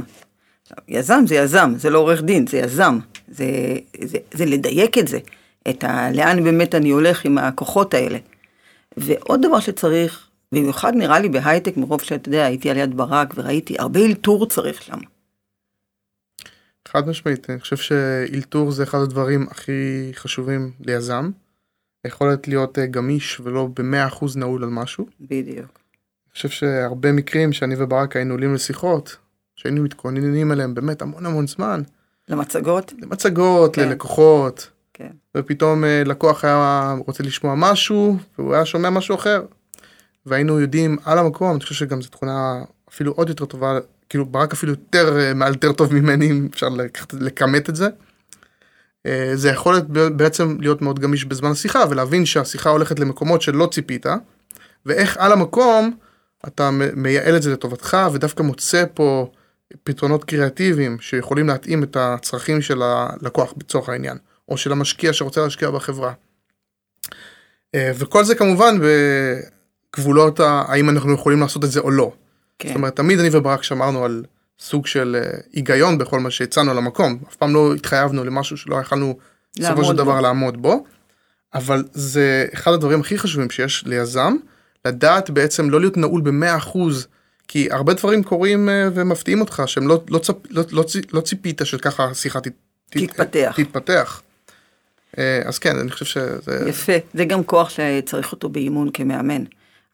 יזם 0.88 1.24
זה 1.28 1.36
יזם, 1.36 1.74
זה 1.78 1.90
לא 1.90 2.00
עורך 2.00 2.22
דין, 2.22 2.48
זה 2.48 2.58
יזם. 2.58 3.00
זה, 3.28 3.46
זה, 4.04 4.18
זה 4.34 4.46
לדייק 4.46 4.98
את 4.98 5.08
זה, 5.08 5.20
את 5.70 5.84
ה, 5.84 6.12
לאן 6.12 6.44
באמת 6.44 6.76
אני 6.76 6.90
הולך 6.90 7.26
עם 7.26 7.38
הכוחות 7.38 7.94
האלה. 7.94 8.18
ועוד 8.98 9.42
דבר 9.42 9.60
שצריך, 9.60 10.28
במיוחד 10.52 10.94
נראה 10.96 11.20
לי 11.20 11.30
בהייטק, 11.30 11.78
מרוב 11.78 12.02
שאתה 12.02 12.30
יודע, 12.30 12.46
הייתי 12.46 12.70
על 12.70 12.78
יד 12.78 12.98
ברק 12.98 13.34
וראיתי, 13.38 13.76
הרבה 13.80 14.06
אלתור 14.06 14.46
צריך 14.46 14.82
שם. 14.82 14.98
חד 16.88 17.08
משמעית, 17.08 17.50
אני 17.50 17.60
חושב 17.60 17.76
שאילתור 17.76 18.72
זה 18.72 18.84
אחד 18.84 18.98
הדברים 18.98 19.48
הכי 19.52 20.12
חשובים 20.14 20.72
ליזם. 20.80 21.32
היכולת 22.04 22.48
להיות 22.48 22.80
אה, 22.80 22.86
גמיש 22.86 23.40
ולא 23.40 23.68
במאה 23.74 24.08
אחוז 24.08 24.38
נעול 24.38 24.64
על 24.64 24.70
משהו. 24.70 25.06
בדיוק. 25.22 25.85
חושב 26.36 26.50
שהרבה 26.50 27.12
מקרים 27.12 27.54
שאני 27.54 27.76
וברק 27.78 28.16
היינו 28.16 28.34
עולים 28.34 28.54
לשיחות, 28.54 29.18
שהיינו 29.56 29.84
מתכוננים 29.84 30.52
אליהם 30.52 30.74
באמת 30.74 31.02
המון 31.02 31.26
המון 31.26 31.48
זמן. 31.48 31.82
למצגות? 32.30 32.94
למצגות, 33.02 33.76
כן. 33.76 33.90
ללקוחות. 33.90 34.70
כן. 34.94 35.12
ופתאום 35.38 35.84
אה, 35.84 36.04
לקוח 36.06 36.46
היה 36.46 36.96
רוצה 37.08 37.24
לשמוע 37.24 37.54
משהו, 37.58 38.18
והוא 38.38 38.54
היה 38.54 38.66
שומע 38.66 38.90
משהו 38.90 39.16
אחר. 39.16 39.46
והיינו 40.26 40.60
יודעים 40.60 40.98
על 41.06 41.18
המקום, 41.18 41.52
אני 41.52 41.60
חושב 41.60 41.76
שגם 41.76 42.02
זו 42.02 42.10
תכונה 42.10 42.64
אפילו 42.90 43.12
עוד 43.12 43.30
יותר 43.30 43.46
טובה, 43.46 43.80
כאילו 44.10 44.26
ברק 44.26 44.54
אפילו 44.54 44.72
יותר 44.72 45.20
אה, 45.20 45.34
מאלתר 45.34 45.72
טוב 45.72 45.94
ממני, 45.94 46.32
אם 46.32 46.48
אפשר 46.54 46.68
לכמת 47.14 47.70
את 47.70 47.76
זה. 47.76 47.88
אה, 49.06 49.32
זה 49.34 49.50
יכול 49.50 49.74
להיות 49.74 49.88
בעצם 50.18 50.58
להיות 50.60 50.82
מאוד 50.82 51.00
גמיש 51.00 51.26
בזמן 51.26 51.52
השיחה 51.52 51.84
ולהבין 51.90 52.26
שהשיחה 52.26 52.70
הולכת 52.70 53.00
למקומות 53.00 53.42
שלא 53.42 53.68
ציפית 53.72 54.06
ואיך 54.86 55.18
על 55.18 55.32
המקום 55.32 55.98
אתה 56.48 56.70
מייעל 56.96 57.36
את 57.36 57.42
זה 57.42 57.52
לטובתך 57.52 57.98
ודווקא 58.14 58.44
מוצא 58.44 58.84
פה 58.94 59.28
פתרונות 59.84 60.24
קריאטיביים 60.24 60.98
שיכולים 61.00 61.48
להתאים 61.48 61.84
את 61.84 61.98
הצרכים 62.00 62.62
של 62.62 62.82
הלקוח 62.82 63.54
בצורך 63.58 63.90
העניין, 63.90 64.18
או 64.50 64.58
של 64.58 64.72
המשקיע 64.72 65.14
שרוצה 65.14 65.42
להשקיע 65.42 65.72
בחברה. 65.72 66.14
אה, 67.76 67.92
וכל 67.96 68.24
זה 68.24 68.36
כמובן 68.36 68.80
בגבולות 68.82 70.40
האם 70.40 70.90
אנחנו 70.90 71.14
יכולים 71.14 71.40
לעשות 71.40 71.64
את 71.64 71.72
זה 71.72 71.80
או 71.80 71.92
לא. 71.92 72.12
כן. 72.60 72.68
זאת 72.68 72.76
אומרת, 72.76 72.96
תמיד 72.96 73.20
אני 73.20 73.30
וברק 73.32 73.64
שמרנו 73.64 74.06
על 74.06 74.24
סוג 74.60 74.88
של 74.88 75.18
אה, 75.24 75.38
היגיון 75.54 75.98
בכל 75.98 76.20
מה 76.20 76.32
שהצענו 76.32 76.74
למקום. 76.74 77.20
אף 77.30 77.36
פעם 77.36 77.54
לא 77.54 77.74
התחייבנו 77.74 78.24
למשהו 78.24 78.58
שלא 78.58 78.76
יכלנו 78.76 79.18
בסופו 79.60 79.86
של 79.86 79.96
דבר 79.96 80.16
בו. 80.16 80.22
לעמוד 80.22 80.62
בו. 80.62 80.86
אבל 81.54 81.84
זה 81.94 82.46
אחד 82.54 82.74
הדברים 82.74 83.02
הכי 83.02 83.18
חשובים 83.18 83.50
שיש 83.50 83.84
ליזם, 83.86 84.36
לדעת 84.86 85.30
בעצם 85.30 85.70
לא 85.70 85.80
להיות 85.80 85.98
נעול 85.98 86.22
ב-100%, 86.22 86.78
כי 87.48 87.68
הרבה 87.72 87.94
דברים 87.94 88.24
קורים 88.24 88.70
אה, 88.70 88.88
ומפתיעים 88.94 89.42
אותך, 89.42 89.64
שהם 89.66 89.88
לא, 89.88 90.02
לא, 90.10 90.20
צפ, 90.20 90.34
לא, 90.50 90.64
לא, 90.72 90.84
לא 91.14 91.22
ציפית 91.22 91.62
שככה 91.64 92.04
השיחה 92.04 92.40
ת, 92.42 92.48
תתפתח. 92.90 93.54
תתפתח. 93.56 94.22
אה, 95.18 95.42
אז 95.46 95.60
כן, 95.60 95.78
אני 95.78 95.92
חושב 95.92 96.06
שזה... 96.06 96.66
יפה, 96.70 96.94
זה 97.14 97.26
גם 97.26 97.44
כוח 97.44 97.70
שצריך 97.70 98.32
אותו 98.32 98.50
באימון 98.50 98.90
כמאמן. 98.94 99.44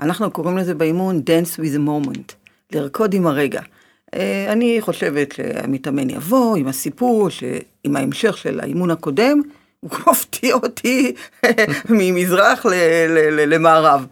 אנחנו 0.01 0.31
קוראים 0.31 0.57
לזה 0.57 0.73
באימון 0.73 1.21
dance 1.27 1.59
with 1.59 1.75
the 1.75 1.87
moment, 1.87 2.33
לרקוד 2.71 3.13
עם 3.13 3.27
הרגע. 3.27 3.61
אה, 4.13 4.51
אני 4.51 4.77
חושבת 4.81 5.31
שהמתאמן 5.31 6.09
יבוא 6.09 6.57
עם 6.57 6.67
הסיפור, 6.67 7.29
עם 7.83 7.95
ההמשך 7.95 8.37
של 8.37 8.59
האימון 8.59 8.91
הקודם, 8.91 9.41
הוא 9.79 9.91
מפתיע 10.11 10.53
אותי 10.53 11.13
ממזרח 11.89 12.65
למערב. 13.47 14.05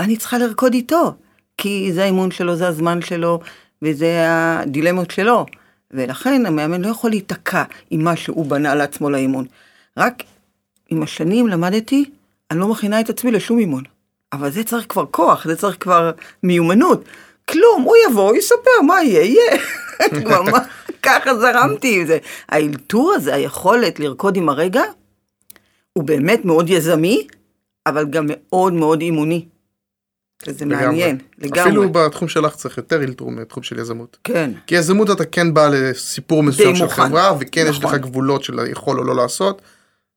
אני 0.00 0.16
צריכה 0.16 0.38
לרקוד 0.38 0.74
איתו, 0.74 1.14
כי 1.56 1.90
זה 1.92 2.02
האימון 2.02 2.30
שלו, 2.30 2.56
זה 2.56 2.68
הזמן 2.68 3.02
שלו, 3.02 3.40
וזה 3.82 4.26
הדילמות 4.28 5.10
שלו. 5.10 5.46
ולכן 5.90 6.46
המאמן 6.46 6.80
לא 6.80 6.88
יכול 6.88 7.10
להיתקע 7.10 7.62
עם 7.90 8.04
מה 8.04 8.16
שהוא 8.16 8.46
בנה 8.46 8.74
לעצמו 8.74 9.10
לאימון. 9.10 9.44
רק 9.96 10.22
עם 10.90 11.02
השנים 11.02 11.48
למדתי, 11.48 12.04
אני 12.50 12.58
לא 12.60 12.68
מכינה 12.68 13.00
את 13.00 13.10
עצמי 13.10 13.30
לשום 13.30 13.58
אימון. 13.58 13.82
אבל 14.32 14.50
זה 14.50 14.64
צריך 14.64 14.86
כבר 14.88 15.06
כוח, 15.10 15.46
זה 15.46 15.56
צריך 15.56 15.76
כבר 15.80 16.10
מיומנות. 16.42 17.04
כלום, 17.48 17.82
הוא 17.82 17.96
יבוא, 18.08 18.36
יספר, 18.36 18.82
מה 18.86 19.02
יהיה, 19.02 19.24
יהיה. 19.24 19.58
כבר 20.24 20.42
מה, 20.42 20.58
ככה 21.02 21.34
זרמתי 21.34 22.00
עם 22.00 22.06
זה. 22.06 22.18
האלתור 22.48 23.12
הזה, 23.12 23.34
היכולת 23.34 24.00
לרקוד 24.00 24.36
עם 24.36 24.48
הרגע, 24.48 24.82
הוא 25.92 26.04
באמת 26.04 26.44
מאוד 26.44 26.70
יזמי, 26.70 27.26
אבל 27.86 28.06
גם 28.06 28.26
מאוד 28.28 28.72
מאוד 28.72 29.00
אימוני. 29.00 29.44
וזה 30.46 30.64
לגמרי. 30.64 30.86
מעניין, 30.86 31.18
לגמרי. 31.38 31.62
אפילו 31.62 31.92
בתחום 31.92 32.28
שלך 32.28 32.56
צריך 32.56 32.76
יותר 32.76 33.02
אלתור 33.02 33.30
מתחום 33.30 33.62
של 33.62 33.78
יזמות. 33.78 34.16
כן, 34.24 34.50
כי 34.66 34.74
יזמות 34.74 35.10
אתה 35.10 35.24
כן 35.24 35.54
בא 35.54 35.68
לסיפור 35.68 36.42
מסוים 36.42 36.76
של 36.76 36.84
מוכן. 36.84 37.02
חברה, 37.02 37.32
וכן 37.40 37.66
יש 37.68 37.78
לך 37.78 37.84
נכון. 37.84 37.98
גבולות 37.98 38.44
של 38.44 38.58
יכול 38.70 38.98
או 38.98 39.04
לא 39.04 39.16
לעשות. 39.16 39.62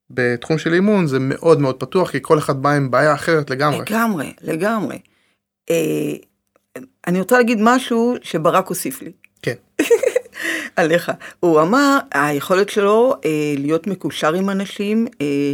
בתחום 0.09 0.57
של 0.57 0.73
אימון 0.73 1.07
זה 1.07 1.19
מאוד 1.19 1.59
מאוד 1.59 1.75
פתוח, 1.75 2.11
כי 2.11 2.17
כל 2.21 2.37
אחד 2.37 2.61
בא 2.61 2.71
עם 2.71 2.91
בעיה 2.91 3.13
אחרת 3.13 3.49
לגמרי. 3.49 3.85
לגמרי, 3.89 4.33
לגמרי. 4.41 4.99
אה, 5.69 6.13
אני 7.07 7.19
רוצה 7.19 7.37
להגיד 7.37 7.57
משהו 7.61 8.15
שברק 8.21 8.67
הוסיף 8.67 9.01
לי. 9.01 9.11
כן. 9.41 9.53
עליך. 10.75 11.11
הוא 11.39 11.61
אמר, 11.61 11.99
היכולת 12.13 12.69
שלו 12.69 13.15
אה, 13.25 13.53
להיות 13.57 13.87
מקושר 13.87 14.33
עם 14.33 14.49
אנשים, 14.49 15.07
אה, 15.21 15.53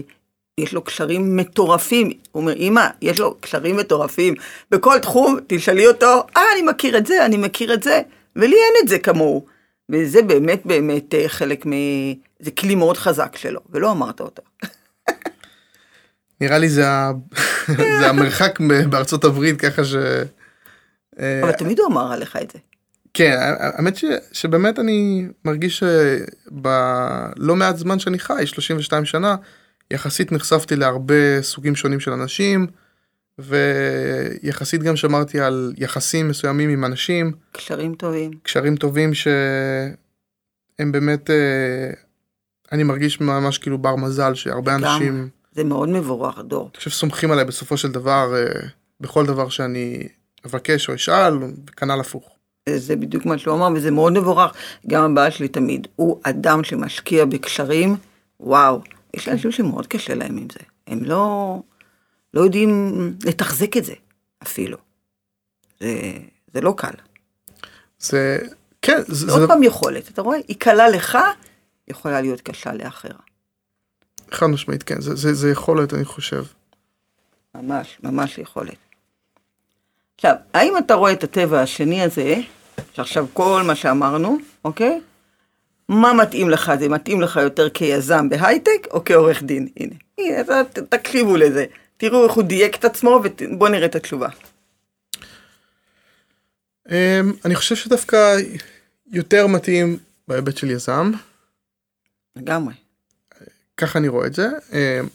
יש 0.60 0.74
לו 0.74 0.82
קשרים 0.82 1.38
מטורפים. 1.38 2.12
הוא 2.32 2.42
אומר, 2.42 2.54
אמא, 2.56 2.88
יש 3.02 3.20
לו 3.20 3.36
קשרים 3.40 3.78
מטורפים. 3.78 4.34
בכל 4.72 5.00
תחום, 5.00 5.38
תשאלי 5.48 5.88
אותו, 5.88 6.24
אה, 6.38 6.42
אני 6.54 6.62
מכיר 6.62 6.98
את 6.98 7.06
זה, 7.06 7.26
אני 7.26 7.38
מכיר 7.38 7.74
את 7.74 7.84
זה, 7.84 8.02
ולי 8.36 8.56
אין 8.56 8.84
את 8.84 8.88
זה 8.88 9.00
כמוהו. 9.00 9.46
וזה 9.92 10.22
באמת 10.22 10.62
באמת 10.66 11.16
אה, 11.16 11.24
חלק 11.28 11.66
מ... 11.66 11.72
זה 12.40 12.52
כלי 12.52 12.76
מאוד 12.76 12.98
חזק 12.98 13.36
שלו, 13.38 13.60
ולא 13.70 13.92
אמרת 13.92 14.22
אותו. 14.22 14.42
נראה 16.42 16.58
לי 16.58 16.70
זה. 16.70 16.86
זה 18.00 18.10
המרחק 18.10 18.60
בארצות 18.90 19.24
הברית 19.24 19.62
ככה 19.62 19.84
ש... 19.86 19.96
אה, 21.20 21.42
אבל 21.44 21.52
תמיד 21.52 21.80
הוא 21.80 21.88
אמר 21.88 22.12
עליך 22.12 22.36
את 22.42 22.52
זה. 22.52 22.60
כן, 23.14 23.38
האמת 23.60 23.96
ש... 23.96 24.06
שבאמת 24.32 24.80
אני 24.80 25.26
מרגיש 25.46 25.84
שבלא 25.84 27.56
מעט 27.56 27.78
זמן 27.78 28.00
שאני 28.00 28.20
חי, 28.20 28.46
32 28.46 29.06
שנה, 29.06 29.36
יחסית 29.94 30.32
נחשפתי 30.32 30.76
להרבה 30.76 31.42
סוגים 31.42 31.76
שונים 31.76 32.00
של 32.00 32.12
אנשים, 32.12 32.68
ויחסית 33.40 34.84
גם 34.84 34.96
שמרתי 34.96 35.40
על 35.40 35.74
יחסים 35.78 36.28
מסוימים 36.28 36.70
עם 36.70 36.86
אנשים, 36.86 37.32
קשרים 37.52 37.96
טובים. 37.96 38.32
קשרים 38.44 38.76
טובים 38.76 39.14
שהם 39.14 40.92
באמת, 40.92 41.30
אה, 41.30 41.92
אני 42.72 42.84
מרגיש 42.84 43.22
ממש 43.22 43.58
כאילו 43.58 43.78
בר 43.78 43.96
מזל, 43.96 44.34
שהרבה 44.34 44.78
לגמרי. 44.78 44.94
אנשים, 44.94 45.30
זה 45.52 45.64
מאוד 45.64 45.90
מבורך, 45.90 46.40
דור. 46.40 46.70
אני 46.74 46.78
חושב 46.78 46.90
סומכים 46.90 47.32
עליי 47.32 47.46
בסופו 47.46 47.78
של 47.78 47.92
דבר, 47.92 48.36
אה, 48.36 48.68
בכל 49.02 49.26
דבר 49.26 49.50
שאני 49.50 50.08
אבקש 50.46 50.90
או 50.90 50.96
אשאל, 50.96 51.34
וכנ"ל 51.68 52.00
הפוך. 52.00 52.36
זה 52.70 52.96
בדיוק 52.96 53.26
מה 53.26 53.38
שהוא 53.38 53.56
אמר, 53.56 53.70
וזה 53.76 53.92
מאוד 53.92 54.14
מבורך. 54.14 54.52
גם 54.88 55.12
הבעל 55.12 55.32
שלי 55.32 55.48
תמיד, 55.48 55.88
הוא 55.96 56.20
אדם 56.24 56.64
שמשקיע 56.64 57.26
בקשרים, 57.26 57.96
וואו. 58.40 58.82
יש 59.14 59.28
אנשים 59.28 59.52
שמאוד 59.52 59.88
קשה 59.88 60.16
להם 60.16 60.38
עם 60.38 60.48
זה. 60.54 60.60
הם 60.88 61.04
לא, 61.04 61.56
לא 62.34 62.42
יודעים 62.42 62.94
לתחזק 63.26 63.78
את 63.78 63.86
זה, 63.86 63.94
אפילו. 64.44 64.78
זה, 65.80 66.12
זה 66.54 66.62
לא 66.62 66.74
קל. 66.78 66.94
זה, 68.00 68.38
כן, 68.82 69.02
זה, 69.08 69.16
זה 69.16 69.26
זה 69.26 69.32
עוד 69.32 69.50
פעם 69.50 69.64
יכולת, 69.64 70.10
אתה 70.10 70.22
רואה? 70.22 70.38
היא 70.48 70.56
קלה 70.60 70.90
לך, 70.90 71.18
יכולה 71.88 72.22
להיות 72.22 72.42
קשה 72.42 72.74
לאחר. 72.74 73.10
חד 74.32 74.46
משמעית, 74.46 74.84
כן, 74.84 75.02
זה, 75.02 75.16
זה, 75.16 75.34
זה 75.34 75.50
יכולת, 75.50 75.94
אני 75.94 76.06
חושב. 76.06 76.44
ממש, 77.56 77.98
ממש 78.04 78.38
יכולת. 78.38 78.76
עכשיו, 80.16 80.36
האם 80.54 80.78
אתה 80.78 80.94
רואה 80.94 81.12
את 81.12 81.24
הטבע 81.24 81.62
השני 81.62 82.02
הזה, 82.02 82.36
שעכשיו 82.94 83.26
כל 83.34 83.64
מה 83.68 83.76
שאמרנו, 83.76 84.38
אוקיי? 84.66 85.02
מה 85.90 86.14
מתאים 86.14 86.50
לך? 86.50 86.72
זה 86.80 86.90
מתאים 86.90 87.22
לך 87.22 87.36
יותר 87.36 87.70
כיזם 87.70 88.30
בהייטק 88.30 88.88
או 88.92 89.06
כעורך 89.06 89.44
דין? 89.44 89.68
הנה, 89.78 89.96
הנה, 90.18 90.42
אתה, 90.42 90.82
תקשיבו 90.90 91.38
לזה. 91.38 91.66
תראו 91.98 92.24
איך 92.24 92.34
הוא 92.34 92.44
דייק 92.44 92.76
את 92.76 92.86
עצמו 92.86 93.22
ובואו 93.24 93.72
נראה 93.72 93.86
את 93.86 93.96
התשובה. 93.96 94.30
אמ, 96.90 97.34
אני 97.46 97.56
חושב 97.56 97.76
שדווקא 97.76 98.38
יותר 99.12 99.48
מתאים 99.48 99.98
בהיבט 100.28 100.58
של 100.58 100.72
יזם, 100.72 101.12
לגמרי. 102.36 102.74
ככה 103.78 104.00
אני 104.00 104.08
רואה 104.08 104.28
את 104.28 104.34
זה, 104.34 104.48
אמ, 104.74 105.08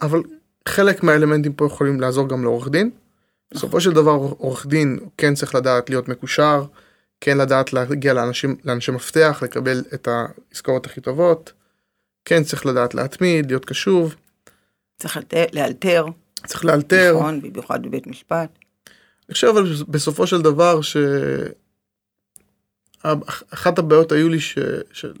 אבל 0.00 0.22
חלק 0.68 1.02
מהאלמנטים 1.02 1.52
פה 1.52 1.66
יכולים 1.66 2.00
לעזור 2.00 2.28
גם 2.28 2.42
לעורך 2.42 2.68
דין. 2.68 2.90
בסופו 3.54 3.80
של 3.80 3.92
דבר 3.92 4.12
עורך 4.38 4.66
דין 4.66 4.98
כן 5.16 5.34
צריך 5.34 5.54
לדעת 5.54 5.90
להיות 5.90 6.08
מקושר, 6.08 6.64
כן 7.24 7.38
לדעת 7.38 7.72
להגיע 7.72 8.14
לאנשים, 8.14 8.56
לאנשי 8.64 8.92
מפתח, 8.92 9.40
לקבל 9.42 9.82
את 9.94 10.08
העסקאות 10.08 10.86
הכי 10.86 11.00
טובות, 11.00 11.52
כן 12.24 12.44
צריך 12.44 12.66
לדעת 12.66 12.94
להתמיד, 12.94 13.46
להיות 13.46 13.64
קשוב, 13.64 14.14
צריך 14.98 15.18
לאלתר, 15.52 16.06
צריך 16.46 16.64
לאלתר. 16.64 17.14
נכון, 17.16 17.40
במיוחד 17.40 17.82
בבית 17.82 18.06
משפט. 18.06 18.58
אני 19.28 19.34
חושב 19.34 19.46
אבל 19.46 19.72
בסופו 19.88 20.26
של 20.26 20.42
דבר 20.42 20.80
ש... 20.80 20.96
אחת 23.50 23.78
הבעיות 23.78 24.12
היו 24.12 24.28
לי 24.28 24.40
ש... 24.40 24.58
של... 24.92 25.12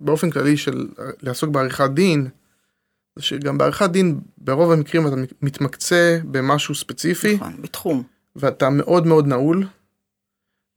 באופן 0.00 0.30
כללי 0.30 0.56
של 0.56 0.88
לעסוק 1.22 1.50
בעריכת 1.50 1.90
דין, 1.90 2.28
זה 3.16 3.22
שגם 3.22 3.58
בעריכת 3.58 3.90
דין 3.90 4.20
ברוב 4.38 4.72
המקרים 4.72 5.06
אתה 5.06 5.16
מתמקצה 5.42 6.18
במשהו 6.24 6.74
ספציפי 6.74 7.34
נכון, 7.34 7.62
בתחום. 7.62 8.02
ואתה 8.36 8.70
מאוד 8.70 9.06
מאוד 9.06 9.26
נעול. 9.26 9.66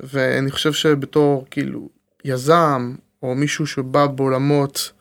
ואני 0.04 0.52
חושב 0.52 0.74
שבתור 0.74 1.46
כאילו 1.52 1.90
יזם 2.26 2.96
או 3.24 3.36
מישהו 3.36 3.68
שבא 3.68 4.08
בעולמות 4.08 4.92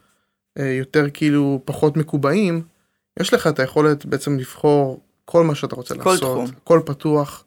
אה, 0.58 0.66
יותר 0.66 1.10
כאילו 1.14 1.60
פחות 1.64 1.96
מקובעים, 1.96 2.62
יש 3.20 3.34
לך 3.34 3.46
את 3.46 3.58
היכולת 3.58 4.06
בעצם 4.06 4.38
לבחור 4.38 5.00
כל 5.24 5.44
מה 5.44 5.54
שאתה 5.54 5.76
רוצה 5.76 5.94
כל 5.94 6.10
לעשות, 6.10 6.30
תחום. 6.32 6.46
הכל 6.62 6.80
פתוח. 6.86 7.44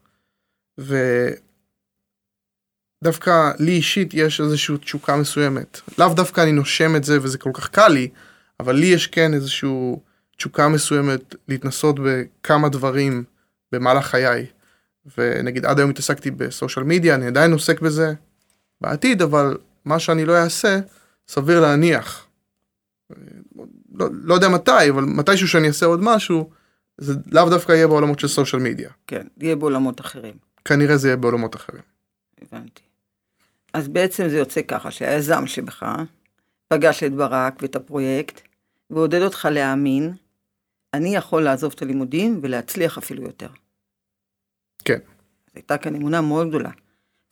ודווקא 3.01 3.51
לי 3.59 3.71
אישית 3.71 4.13
יש 4.13 4.41
איזושהי 4.41 4.77
תשוקה 4.77 5.15
מסוימת. 5.15 5.81
לאו 5.97 6.13
דווקא 6.13 6.41
אני 6.41 6.51
נושם 6.51 6.95
את 6.95 7.03
זה 7.03 7.17
וזה 7.21 7.37
כל 7.37 7.51
כך 7.53 7.69
קל 7.69 7.87
לי, 7.87 8.09
אבל 8.59 8.75
לי 8.75 8.85
יש 8.85 9.07
כן 9.07 9.33
איזושהי 9.33 9.95
תשוקה 10.37 10.67
מסוימת 10.67 11.35
להתנסות 11.47 11.95
בכמה 11.99 12.69
דברים 12.69 13.23
במהלך 13.71 14.05
חיי. 14.05 14.45
ונגיד 15.17 15.65
עד 15.65 15.79
היום 15.79 15.89
התעסקתי 15.89 16.31
בסושיאל 16.31 16.85
מדיה, 16.85 17.15
אני 17.15 17.27
עדיין 17.27 17.51
עוסק 17.51 17.81
בזה 17.81 18.13
בעתיד, 18.81 19.21
אבל 19.21 19.57
מה 19.85 19.99
שאני 19.99 20.25
לא 20.25 20.37
אעשה, 20.37 20.79
סביר 21.27 21.61
להניח. 21.61 22.27
לא, 23.93 24.07
לא 24.11 24.33
יודע 24.33 24.49
מתי, 24.49 24.89
אבל 24.89 25.03
מתישהו 25.03 25.47
שאני 25.47 25.67
אעשה 25.67 25.85
עוד 25.85 25.99
משהו, 26.03 26.49
זה 26.97 27.13
לאו 27.31 27.49
דווקא 27.49 27.71
יהיה 27.71 27.87
בעולמות 27.87 28.19
של 28.19 28.27
סושיאל 28.27 28.61
מדיה. 28.61 28.89
כן, 29.07 29.27
יהיה 29.37 29.55
בעולמות 29.55 30.01
אחרים. 30.01 30.33
כנראה 30.65 30.97
זה 30.97 31.07
יהיה 31.07 31.17
בעולמות 31.17 31.55
אחרים. 31.55 31.81
הבנתי. 32.41 32.81
אז 33.73 33.87
בעצם 33.87 34.29
זה 34.29 34.37
יוצא 34.37 34.61
ככה, 34.61 34.91
שהיזם 34.91 35.47
שבך 35.47 35.83
פגש 36.67 37.03
את 37.03 37.13
ברק 37.13 37.61
ואת 37.61 37.75
הפרויקט, 37.75 38.41
ועודד 38.89 39.21
אותך 39.21 39.47
להאמין, 39.51 40.13
אני 40.93 41.15
יכול 41.15 41.43
לעזוב 41.43 41.73
את 41.75 41.81
הלימודים 41.81 42.39
ולהצליח 42.43 42.97
אפילו 42.97 43.23
יותר. 43.23 43.49
כן. 44.85 44.99
הייתה 45.55 45.77
כאן 45.77 45.95
אמונה 45.95 46.21
מאוד 46.21 46.49
גדולה. 46.49 46.69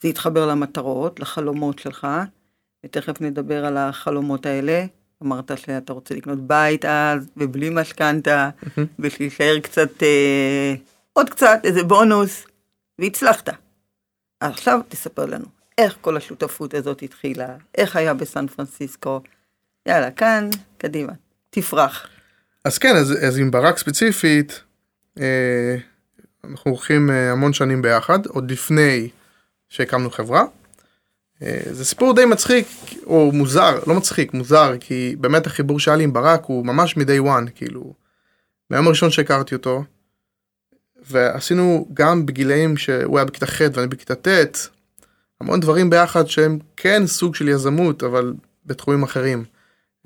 זה 0.02 0.08
התחבר 0.08 0.46
למטרות, 0.46 1.20
לחלומות 1.20 1.78
שלך, 1.78 2.06
ותכף 2.86 3.20
נדבר 3.20 3.64
על 3.64 3.76
החלומות 3.76 4.46
האלה. 4.46 4.86
אמרת 5.22 5.58
שאתה 5.58 5.92
רוצה 5.92 6.14
לקנות 6.14 6.46
בית 6.46 6.84
אז, 6.84 7.28
ובלי 7.36 7.70
משכנתה, 7.70 8.50
ושישאר 8.98 9.60
קצת, 9.60 10.02
אה, 10.02 10.74
עוד 11.12 11.30
קצת, 11.30 11.60
איזה 11.64 11.82
בונוס, 11.82 12.46
והצלחת. 12.98 13.48
עכשיו 14.40 14.80
תספר 14.88 15.26
לנו, 15.26 15.44
איך 15.78 15.96
כל 16.00 16.16
השותפות 16.16 16.74
הזאת 16.74 17.02
התחילה, 17.02 17.56
איך 17.74 17.96
היה 17.96 18.14
בסן 18.14 18.46
פרנסיסקו. 18.46 19.20
יאללה, 19.88 20.10
כאן, 20.10 20.50
קדימה, 20.78 21.12
תפרח. 21.50 22.08
אז 22.64 22.78
כן, 22.78 22.96
אז, 22.96 23.14
אז 23.26 23.38
עם 23.38 23.50
ברק 23.50 23.78
ספציפית, 23.78 24.60
אה, 25.20 25.76
אנחנו 26.50 26.70
הולכים 26.70 27.10
אה, 27.10 27.32
המון 27.32 27.52
שנים 27.52 27.82
ביחד, 27.82 28.26
עוד 28.26 28.50
לפני 28.50 29.08
שהקמנו 29.68 30.10
חברה. 30.10 30.44
אה, 31.42 31.60
זה 31.70 31.84
סיפור 31.84 32.14
די 32.14 32.24
מצחיק, 32.24 32.66
או 33.06 33.32
מוזר, 33.32 33.78
לא 33.86 33.94
מצחיק, 33.94 34.34
מוזר, 34.34 34.74
כי 34.80 35.16
באמת 35.20 35.46
החיבור 35.46 35.80
שהיה 35.80 35.96
לי 35.96 36.04
עם 36.04 36.12
ברק 36.12 36.44
הוא 36.44 36.66
ממש 36.66 36.96
מ-day 36.96 37.24
one, 37.24 37.50
כאילו, 37.54 37.92
מהיום 38.70 38.86
הראשון 38.86 39.10
שהכרתי 39.10 39.54
אותו, 39.54 39.84
ועשינו 41.06 41.88
גם 41.94 42.26
בגילאים 42.26 42.76
שהוא 42.76 43.18
היה 43.18 43.24
בכיתה 43.24 43.46
ח' 43.46 43.60
ואני 43.72 43.86
בכיתה 43.86 44.14
ט', 44.14 44.68
המון 45.40 45.60
דברים 45.60 45.90
ביחד 45.90 46.26
שהם 46.26 46.58
כן 46.76 47.06
סוג 47.06 47.34
של 47.34 47.48
יזמות, 47.48 48.02
אבל 48.02 48.34
בתחומים 48.66 49.02
אחרים. 49.02 49.44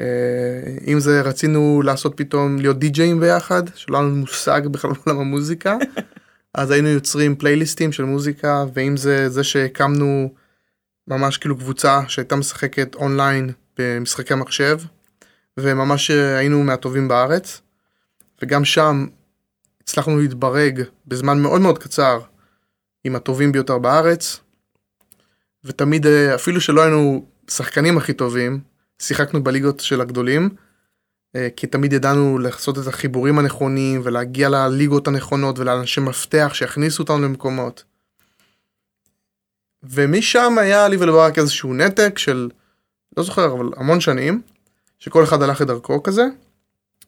אה, 0.00 0.04
אם 0.86 1.00
זה 1.00 1.20
רצינו 1.20 1.82
לעשות 1.84 2.12
פתאום 2.16 2.56
להיות 2.56 2.78
די-ג'אים 2.78 3.20
ביחד, 3.20 3.62
שלא 3.74 3.96
היה 3.96 4.06
לנו 4.06 4.16
מושג 4.16 4.60
בכלל 4.70 4.90
בעולם 4.90 5.20
המוזיקה, 5.20 5.76
אז 6.54 6.70
היינו 6.70 6.88
יוצרים 6.88 7.36
פלייליסטים 7.36 7.92
של 7.92 8.04
מוזיקה, 8.04 8.64
ואם 8.74 8.96
זה 8.96 9.28
זה 9.28 9.44
שהקמנו 9.44 10.34
ממש 11.08 11.38
כאילו 11.38 11.56
קבוצה 11.56 12.00
שהייתה 12.08 12.36
משחקת 12.36 12.94
אונליין 12.94 13.52
במשחקי 13.78 14.34
מחשב, 14.34 14.78
וממש 15.56 16.10
היינו 16.10 16.64
מהטובים 16.64 17.08
בארץ, 17.08 17.60
וגם 18.42 18.64
שם 18.64 19.06
הצלחנו 19.82 20.18
להתברג 20.18 20.82
בזמן 21.06 21.38
מאוד 21.38 21.60
מאוד 21.60 21.78
קצר 21.78 22.20
עם 23.04 23.16
הטובים 23.16 23.52
ביותר 23.52 23.78
בארץ, 23.78 24.40
ותמיד 25.64 26.06
אה, 26.06 26.34
אפילו 26.34 26.60
שלא 26.60 26.82
היינו 26.82 27.26
שחקנים 27.48 27.98
הכי 27.98 28.12
טובים, 28.12 28.60
שיחקנו 28.98 29.44
בליגות 29.44 29.80
של 29.80 30.00
הגדולים, 30.00 30.42
אה, 30.42 30.67
כי 31.56 31.66
תמיד 31.66 31.92
ידענו 31.92 32.38
לעשות 32.38 32.78
את 32.78 32.86
החיבורים 32.86 33.38
הנכונים 33.38 34.00
ולהגיע 34.04 34.48
לליגות 34.48 35.08
הנכונות 35.08 35.58
ולאנשי 35.58 36.00
מפתח 36.00 36.50
שיכניסו 36.54 37.02
אותנו 37.02 37.18
למקומות. 37.18 37.84
ומשם 39.82 40.58
היה 40.58 40.88
לי 40.88 40.96
ולברק 40.96 41.38
איזשהו 41.38 41.74
נתק 41.74 42.18
של, 42.18 42.48
לא 43.16 43.22
זוכר, 43.22 43.52
אבל 43.52 43.66
המון 43.76 44.00
שנים, 44.00 44.42
שכל 44.98 45.24
אחד 45.24 45.42
הלך 45.42 45.60
לדרכו 45.60 46.02
כזה. 46.02 46.22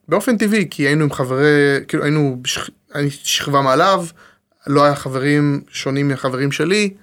באופן 0.07 0.37
טבעי, 0.37 0.67
כי 0.69 0.83
היינו 0.83 1.03
עם 1.03 1.11
חברי, 1.11 1.79
כאילו 1.87 2.03
היינו, 2.03 2.37
בשכ... 2.41 2.69
שכבה 3.09 3.61
מעליו, 3.61 4.05
לא 4.67 4.83
היה 4.83 4.95
חברים 4.95 5.61
שונים 5.69 6.07
מהחברים 6.07 6.51
שלי, 6.51 6.93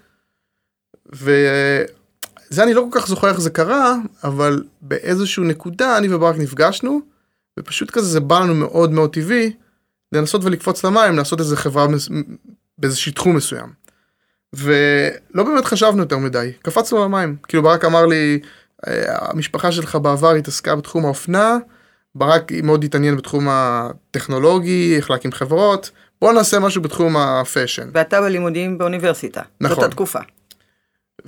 וזה 2.51 2.63
אני 2.63 2.75
לא 2.75 2.87
כל 2.91 3.01
כך 3.01 3.07
זוכר 3.07 3.29
איך 3.29 3.41
זה 3.41 3.51
קרה, 3.51 3.95
אבל 4.25 4.65
באיזושהי 4.83 5.45
נקודה 5.45 5.99
אני 5.99 6.15
וברק 6.15 6.37
נפגשנו, 6.39 7.01
ופשוט 7.59 7.91
כזה 7.91 8.07
זה 8.07 8.21
בא 8.21 8.41
לנו 8.41 8.55
מאוד 8.55 8.93
מאוד 8.93 9.13
טבעי, 9.13 9.53
לנסות 10.13 10.45
ולקפוץ 10.45 10.85
למים, 10.85 11.17
לעשות 11.17 11.41
איזה 11.41 11.57
חברה 11.57 11.89
מס... 11.89 12.09
באיזשהו 12.79 13.13
תחום 13.13 13.37
מסוים. 13.37 13.73
ולא 14.53 15.45
באמת 15.45 15.65
חשבנו 15.65 16.03
יותר 16.03 16.19
מדי, 16.19 16.53
קפצנו 16.63 17.05
למים. 17.05 17.37
כאילו 17.49 17.63
ברק 17.63 17.85
אמר 17.85 18.07
לי, 18.07 18.41
"אה, 18.87 19.05
המשפחה 19.31 19.73
שלך 19.73 19.97
בעבר 19.97 20.31
התעסקה 20.31 20.77
בתחום 20.77 21.05
האופנה, 21.05 21.57
ברק 22.15 22.53
מאוד 22.63 22.85
התעניין 22.85 23.17
בתחום 23.17 23.47
הטכנולוגי, 23.51 24.97
איך 24.97 25.11
להקים 25.11 25.33
חברות, 25.33 25.91
בוא 26.21 26.33
נעשה 26.33 26.59
משהו 26.59 26.83
בתחום 26.83 27.17
הפאשן. 27.17 27.91
ואתה 27.95 28.21
בלימודים 28.21 28.79
באוניברסיטה. 28.79 29.43
נכון. 29.61 29.77
זאת 29.77 29.85
התקופה. 29.85 30.19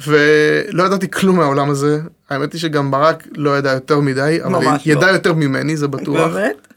ולא 0.07 0.83
ידעתי 0.83 1.11
כלום 1.11 1.37
מהעולם 1.37 1.71
הזה, 1.71 2.01
האמת 2.31 2.53
היא 2.53 2.61
שגם 2.61 2.91
ברק 2.91 3.27
לא 3.37 3.59
ידע 3.59 3.73
יותר 3.73 4.01
מדי, 4.01 4.39
אבל 4.45 4.67
ידע 4.87 5.07
לא. 5.07 5.13
יותר 5.13 5.33
ממני, 5.33 5.77
זה 5.77 5.89
בטוח. 5.89 6.33
באמת? 6.33 6.69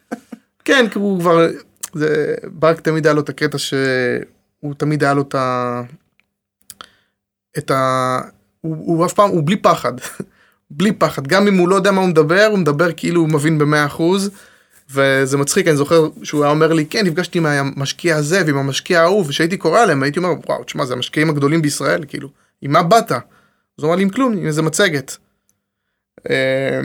כן, 0.65 0.85
כי 0.91 0.99
הוא 0.99 1.19
כבר, 1.19 1.47
זה, 1.93 2.35
ברק 2.51 2.81
תמיד 2.81 3.07
היה 3.07 3.13
לו 3.13 3.21
את 3.21 3.29
הקטע 3.29 3.57
שהוא 3.57 4.73
תמיד 4.77 5.03
היה 5.03 5.13
לו 5.13 5.21
את 5.21 5.35
ה... 5.35 5.81
את 7.57 7.71
ה... 7.71 8.19
הוא, 8.61 8.75
הוא 8.77 9.05
אף 9.05 9.13
פעם, 9.13 9.29
הוא 9.29 9.43
בלי 9.45 9.55
פחד. 9.55 9.93
בלי 10.71 10.91
פחד, 10.91 11.27
גם 11.27 11.47
אם 11.47 11.57
הוא 11.57 11.69
לא 11.69 11.75
יודע 11.75 11.91
מה 11.91 12.01
הוא 12.01 12.09
מדבר, 12.09 12.47
הוא 12.51 12.59
מדבר 12.59 12.89
כאילו 12.97 13.21
הוא 13.21 13.29
מבין 13.29 13.57
במאה 13.57 13.85
אחוז. 13.85 14.29
וזה 14.91 15.37
מצחיק, 15.37 15.67
אני 15.67 15.77
זוכר 15.77 16.07
שהוא 16.23 16.43
היה 16.43 16.51
אומר 16.51 16.73
לי, 16.73 16.85
כן, 16.85 17.05
נפגשתי 17.05 17.37
עם 17.37 17.45
המשקיע 17.45 18.15
הזה 18.15 18.43
ועם 18.45 18.57
המשקיע 18.57 19.01
ההוא, 19.01 19.25
וכשהייתי 19.25 19.57
קורא 19.57 19.79
עליהם, 19.79 20.03
הייתי 20.03 20.19
אומר, 20.19 20.29
וואו, 20.47 20.63
תשמע, 20.63 20.85
זה 20.85 20.93
המשקיעים 20.93 21.29
הגדולים 21.29 21.61
בישראל, 21.61 22.03
כאילו, 22.07 22.29
עם 22.63 22.71
מה 22.71 22.83
באת? 22.83 23.11
אז 23.11 23.19
הוא 23.77 23.87
אמר 23.87 23.95
לי, 23.95 24.03
עם 24.03 24.09
כלום, 24.09 24.37
עם 24.37 24.47
איזה 24.47 24.61
מצגת. 24.61 25.17
אה, 26.29 26.79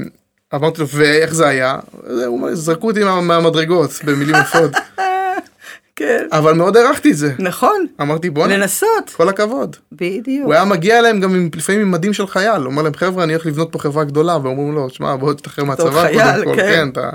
אמרתי 0.55 0.81
לו, 0.81 0.89
ואיך 0.89 1.35
זה 1.35 1.49
היה? 1.49 1.79
הוא 2.27 2.27
אומר, 2.27 2.55
זרקו 2.55 2.87
אותי 2.91 3.05
מה- 3.05 3.21
מהמדרגות, 3.21 3.91
במילים 4.05 4.35
יפות. 4.43 4.71
כן. 5.97 6.27
אבל 6.33 6.53
מאוד 6.53 6.77
הערכתי 6.77 7.11
את 7.11 7.17
זה. 7.17 7.35
נכון. 7.39 7.87
אמרתי, 8.01 8.31
בואנה, 8.31 8.57
לנסות. 8.57 9.11
כל 9.17 9.29
הכבוד. 9.29 9.77
בדיוק. 9.93 10.45
הוא 10.47 10.55
היה 10.55 10.65
מגיע 10.65 10.99
אליהם 10.99 11.21
גם 11.21 11.35
עם, 11.35 11.51
לפעמים 11.57 11.81
עם 11.81 11.91
מדים 11.91 12.13
של 12.13 12.27
חייל, 12.27 12.57
הוא 12.63 12.67
אומר 12.67 12.83
להם, 12.83 12.95
חבר'ה, 12.95 13.25
אני 13.25 13.33
הולך 13.33 13.47
לבנות 13.47 13.73
פה 13.73 13.79
חברה 13.79 14.05
גדולה, 14.05 14.37
ואומרים 14.43 14.73
לו, 14.75 14.91
שמע, 14.91 15.17
בוא 15.17 15.35
תשתחרר 15.35 15.65
מהצבא, 15.65 16.03
חייל, 16.03 16.33
קודם 16.33 16.45
כל, 16.45 16.57
כן. 16.57 16.69
כן, 16.75 16.89
אתה... 16.89 17.11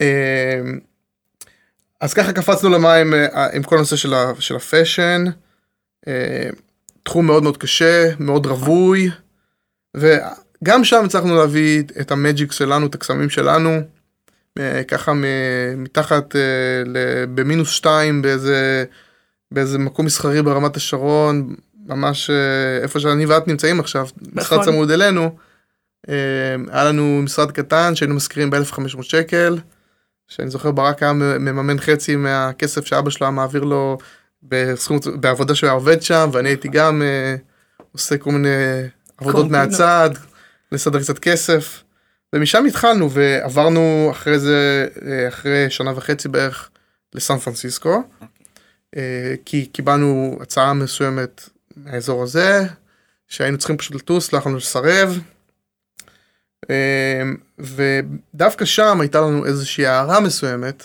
אה, 0.00 0.60
אז 2.00 2.14
ככה 2.14 2.32
קפצנו 2.32 2.70
למים 2.70 3.14
אה, 3.14 3.46
עם 3.52 3.62
כל 3.62 3.76
הנושא 3.76 3.96
של, 3.96 4.14
ה, 4.14 4.32
של 4.38 4.56
הפאשן, 4.56 5.24
תחום 7.04 7.26
מאוד 7.26 7.42
מאוד 7.42 7.56
קשה, 7.56 8.10
מאוד 8.18 8.46
רווי, 8.46 9.10
וגם 9.96 10.84
שם 10.84 11.04
הצלחנו 11.04 11.36
להביא 11.36 11.82
את 12.00 12.10
המג'יק 12.10 12.52
שלנו, 12.52 12.86
את 12.86 12.94
הקסמים 12.94 13.30
שלנו, 13.30 13.80
אה, 14.58 14.84
ככה 14.84 15.12
מתחת, 15.76 16.36
אה, 16.36 16.40
במינוס 17.34 17.70
שתיים 17.70 18.22
באיזה, 18.22 18.84
באיזה 19.50 19.78
מקום 19.78 20.06
מסחרי 20.06 20.42
ברמת 20.42 20.76
השרון, 20.76 21.54
ממש 21.86 22.30
אה, 22.30 22.82
איפה 22.82 23.00
שאני 23.00 23.26
ואת 23.26 23.48
נמצאים 23.48 23.80
עכשיו, 23.80 24.06
משרד 24.32 24.60
נכון. 24.60 24.72
צמוד 24.72 24.90
אלינו. 24.90 25.36
היה 26.70 26.84
לנו 26.84 27.20
משרד 27.22 27.52
קטן 27.52 27.94
שהיינו 27.94 28.14
משכירים 28.14 28.50
ב-1500 28.50 29.02
שקל, 29.02 29.58
שאני 30.28 30.50
זוכר 30.50 30.70
ברק 30.70 31.02
היה 31.02 31.12
מממן 31.12 31.78
חצי 31.78 32.16
מהכסף 32.16 32.86
שאבא 32.86 33.10
שלו 33.10 33.26
היה 33.26 33.30
מעביר 33.30 33.64
לו 33.64 33.98
בסכום, 34.48 34.98
בעבודה 35.20 35.54
שהוא 35.54 35.66
היה 35.68 35.74
עובד 35.74 36.02
שם, 36.02 36.30
ואני 36.32 36.48
הייתי 36.48 36.68
גם 36.68 37.02
אה, 37.02 37.36
עושה 37.92 38.18
כל 38.18 38.30
מיני 38.30 38.48
עבודות. 39.18 39.50
מהצד, 39.50 40.10
לסדר 40.72 41.00
קצת 41.00 41.18
כסף. 41.18 41.82
ומשם 42.32 42.64
התחלנו 42.64 43.10
ועברנו 43.10 44.08
אחרי 44.10 44.38
זה, 44.38 44.88
אה, 45.06 45.28
אחרי 45.28 45.70
שנה 45.70 45.92
וחצי 45.96 46.28
בערך, 46.28 46.70
לסן 47.14 47.38
פרנסיסקו. 47.38 48.02
אה, 48.96 49.34
כי 49.44 49.66
קיבלנו 49.66 50.38
הצעה 50.40 50.74
מסוימת 50.74 51.48
מהאזור 51.76 52.22
הזה, 52.22 52.66
שהיינו 53.28 53.58
צריכים 53.58 53.76
פשוט 53.76 53.94
לטוס, 53.94 54.32
לא 54.32 54.38
יכולנו 54.38 54.58
לסרב. 54.58 55.20
ודווקא 57.58 58.64
שם 58.64 59.00
הייתה 59.00 59.20
לנו 59.20 59.46
איזושהי 59.46 59.86
הערה 59.86 60.20
מסוימת, 60.20 60.84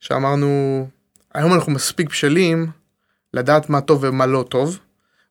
שאמרנו, 0.00 0.86
היום 1.34 1.54
אנחנו 1.54 1.72
מספיק 1.72 2.08
בשלים 2.08 2.79
לדעת 3.34 3.70
מה 3.70 3.80
טוב 3.80 4.04
ומה 4.04 4.26
לא 4.26 4.44
טוב, 4.48 4.78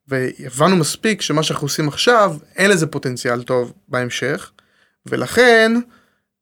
והבנו 0.08 0.76
מספיק 0.76 1.22
שמה 1.22 1.44
שאנחנו 1.44 1.66
עושים 1.66 1.88
עכשיו, 1.88 2.36
אין 2.56 2.72
לזה 2.72 2.88
פוטנציאל 2.88 3.44
טוב 3.44 3.74
בהמשך, 3.88 4.52
ולכן 5.06 5.72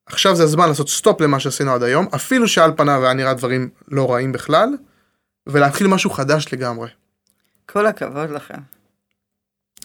עכשיו 0.05 0.35
זה 0.35 0.43
הזמן 0.43 0.67
לעשות 0.67 0.89
סטופ 0.89 1.21
למה 1.21 1.39
שעשינו 1.39 1.71
עד 1.71 1.83
היום, 1.83 2.07
אפילו 2.15 2.47
שעל 2.47 2.71
פניו 2.77 3.03
היה 3.03 3.13
נראה 3.13 3.33
דברים 3.33 3.69
לא 3.87 4.13
רעים 4.13 4.31
בכלל, 4.31 4.69
ולהתחיל 5.47 5.87
משהו 5.87 6.09
חדש 6.09 6.53
לגמרי. 6.53 6.89
כל 7.65 7.85
הכבוד 7.85 8.29
לכם. 8.29 8.57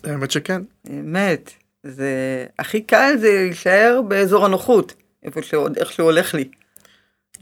האמת 0.05 0.31
שכן. 0.31 0.63
באמת. 0.85 1.51
זה 1.83 2.47
הכי 2.59 2.83
קל 2.83 3.15
זה 3.21 3.29
להישאר 3.33 4.01
באזור 4.09 4.45
הנוחות. 4.45 4.95
איפה 5.23 5.43
שעוד 5.43 5.79
איכשהו 5.79 6.05
הולך 6.05 6.35
לי. 6.35 6.49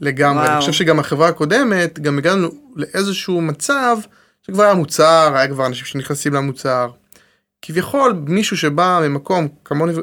לגמרי. 0.01 0.41
וואו. 0.41 0.51
אני 0.51 0.59
חושב 0.59 0.71
שגם 0.71 0.99
החברה 0.99 1.27
הקודמת, 1.27 1.99
גם 1.99 2.17
הגענו 2.17 2.49
לאיזשהו 2.75 3.41
מצב 3.41 3.97
שכבר 4.41 4.63
היה 4.63 4.73
מוצר, 4.73 5.31
היה 5.35 5.47
כבר 5.47 5.65
אנשים 5.65 5.85
שנכנסים 5.85 6.33
למוצר. 6.33 6.89
כביכול 7.61 8.13
מישהו 8.27 8.57
שבא 8.57 8.99
ממקום 9.07 9.47
כמוני, 9.65 9.93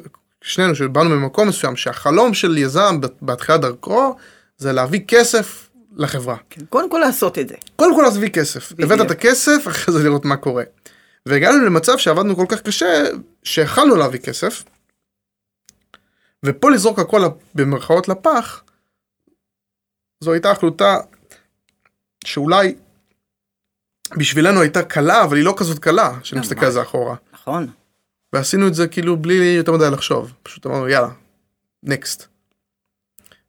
שנינו 0.42 0.74
שבאנו 0.74 1.10
ממקום 1.10 1.48
מסוים, 1.48 1.76
שהחלום 1.76 2.34
של 2.34 2.58
יזם 2.58 3.00
בתחילת 3.22 3.60
דרכו 3.60 4.16
זה 4.58 4.72
להביא 4.72 5.00
כסף 5.08 5.68
לחברה. 5.96 6.36
כן, 6.50 6.64
קודם 6.64 6.90
כל 6.90 6.98
לעשות 6.98 7.38
את 7.38 7.48
זה. 7.48 7.54
קודם 7.76 7.96
כל 7.96 8.02
להביא 8.02 8.28
כסף. 8.28 8.72
בדיוק. 8.72 8.92
הבאת 8.92 9.06
את 9.06 9.10
הכסף, 9.10 9.68
אחרי 9.68 9.94
זה 9.94 10.04
לראות 10.04 10.24
מה 10.24 10.36
קורה. 10.36 10.64
והגענו 11.26 11.64
למצב 11.64 11.98
שעבדנו 11.98 12.36
כל 12.36 12.46
כך 12.48 12.60
קשה, 12.60 13.04
שיכלנו 13.42 13.96
להביא 13.96 14.20
כסף, 14.20 14.64
ופה 16.44 16.70
לזרוק 16.70 16.98
הכל 16.98 17.22
במרכאות 17.54 18.08
לפח, 18.08 18.62
זו 20.20 20.32
הייתה 20.32 20.50
החלטה 20.50 20.96
שאולי 22.24 22.74
בשבילנו 24.16 24.60
הייתה 24.60 24.82
קלה, 24.82 25.24
אבל 25.24 25.36
היא 25.36 25.44
לא 25.44 25.54
כזאת 25.56 25.78
קלה, 25.78 26.18
שאני 26.22 26.40
מסתכל 26.40 26.66
על 26.66 26.72
זה 26.72 26.82
אחורה. 26.82 27.16
נכון. 27.32 27.66
ועשינו 28.32 28.68
את 28.68 28.74
זה 28.74 28.88
כאילו 28.88 29.16
בלי 29.16 29.34
יותר 29.34 29.72
מדי 29.72 29.90
לחשוב, 29.92 30.32
פשוט 30.42 30.66
אמרנו 30.66 30.88
יאללה, 30.88 31.08
נקסט. 31.82 32.26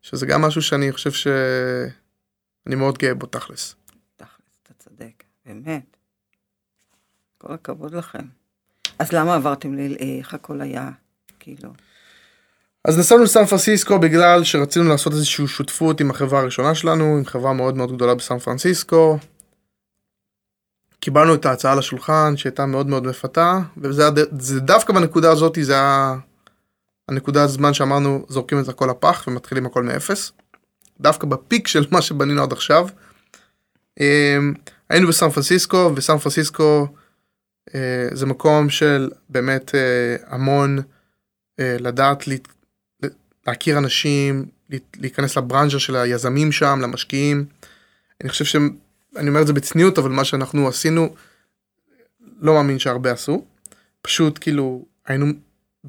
שזה 0.01 0.25
גם 0.25 0.41
משהו 0.41 0.61
שאני 0.61 0.91
חושב 0.91 1.11
שאני 1.11 2.75
מאוד 2.75 2.97
גאה 2.97 3.13
בו 3.13 3.25
תכלס. 3.25 3.75
תכלס, 4.15 4.29
אתה 4.63 4.73
צודק, 4.73 5.23
באמת. 5.45 5.97
כל 7.37 7.53
הכבוד 7.53 7.95
לכם. 7.95 8.23
אז 8.99 9.11
למה 9.11 9.35
עברתם 9.35 9.75
ל... 9.75 9.95
איך 10.19 10.33
הכל 10.33 10.61
היה, 10.61 10.89
כאילו? 11.39 11.69
אז 12.85 12.99
נסענו 12.99 13.23
לסן 13.23 13.45
פרנסיסקו 13.45 13.99
בגלל 13.99 14.43
שרצינו 14.43 14.89
לעשות 14.89 15.13
איזושהי 15.13 15.47
שותפות 15.47 16.01
עם 16.01 16.11
החברה 16.11 16.39
הראשונה 16.39 16.75
שלנו, 16.75 17.03
עם 17.03 17.25
חברה 17.25 17.53
מאוד 17.53 17.77
מאוד 17.77 17.95
גדולה 17.95 18.15
בסן 18.15 18.39
פרנסיסקו. 18.39 19.17
קיבלנו 20.99 21.33
את 21.33 21.45
ההצעה 21.45 21.75
לשולחן 21.75 22.37
שהייתה 22.37 22.65
מאוד 22.65 22.87
מאוד 22.87 23.07
מפתה, 23.07 23.59
וזה. 23.77 24.09
זה 24.39 24.59
דווקא 24.59 24.93
בנקודה 24.93 25.31
הזאת, 25.31 25.57
זה 25.61 25.73
היה 25.73 26.15
הנקודה 27.09 27.43
הזמן 27.43 27.73
שאמרנו 27.73 28.25
זורקים 28.27 28.59
את 28.59 28.69
הכל 28.69 28.87
לפח 28.91 29.23
ומתחילים 29.27 29.65
הכל 29.65 29.83
מאפס. 29.83 30.31
דווקא 30.99 31.27
בפיק 31.27 31.67
של 31.67 31.85
מה 31.91 32.01
שבנינו 32.01 32.43
עד 32.43 32.51
עכשיו. 32.51 32.87
אמ, 33.99 34.53
היינו 34.89 35.07
בסן 35.07 35.29
פרנסיסקו, 35.29 35.91
וסן 35.95 36.17
פרנסיסקו 36.17 36.87
אה, 37.75 38.07
זה 38.11 38.25
מקום 38.25 38.69
של 38.69 39.09
באמת 39.29 39.75
אה, 39.75 40.15
המון 40.27 40.79
אה, 41.59 41.77
לדעת 41.79 42.23
להכיר 43.47 43.77
אנשים, 43.77 44.45
להיכנס 44.95 45.37
לברנז'ה 45.37 45.79
של 45.79 45.95
היזמים 45.95 46.51
שם, 46.51 46.79
למשקיעים. 46.81 47.45
אני 48.21 48.29
חושב 48.29 48.45
שהם, 48.45 48.77
אני 49.19 49.29
אומר 49.29 49.41
את 49.41 49.47
זה 49.47 49.53
בצניעות, 49.53 49.97
אבל 49.97 50.09
מה 50.09 50.23
שאנחנו 50.23 50.67
עשינו, 50.67 51.15
לא 52.39 52.53
מאמין 52.53 52.79
שהרבה 52.79 53.11
עשו. 53.11 53.45
פשוט 54.01 54.37
כאילו 54.41 54.85
היינו 55.07 55.25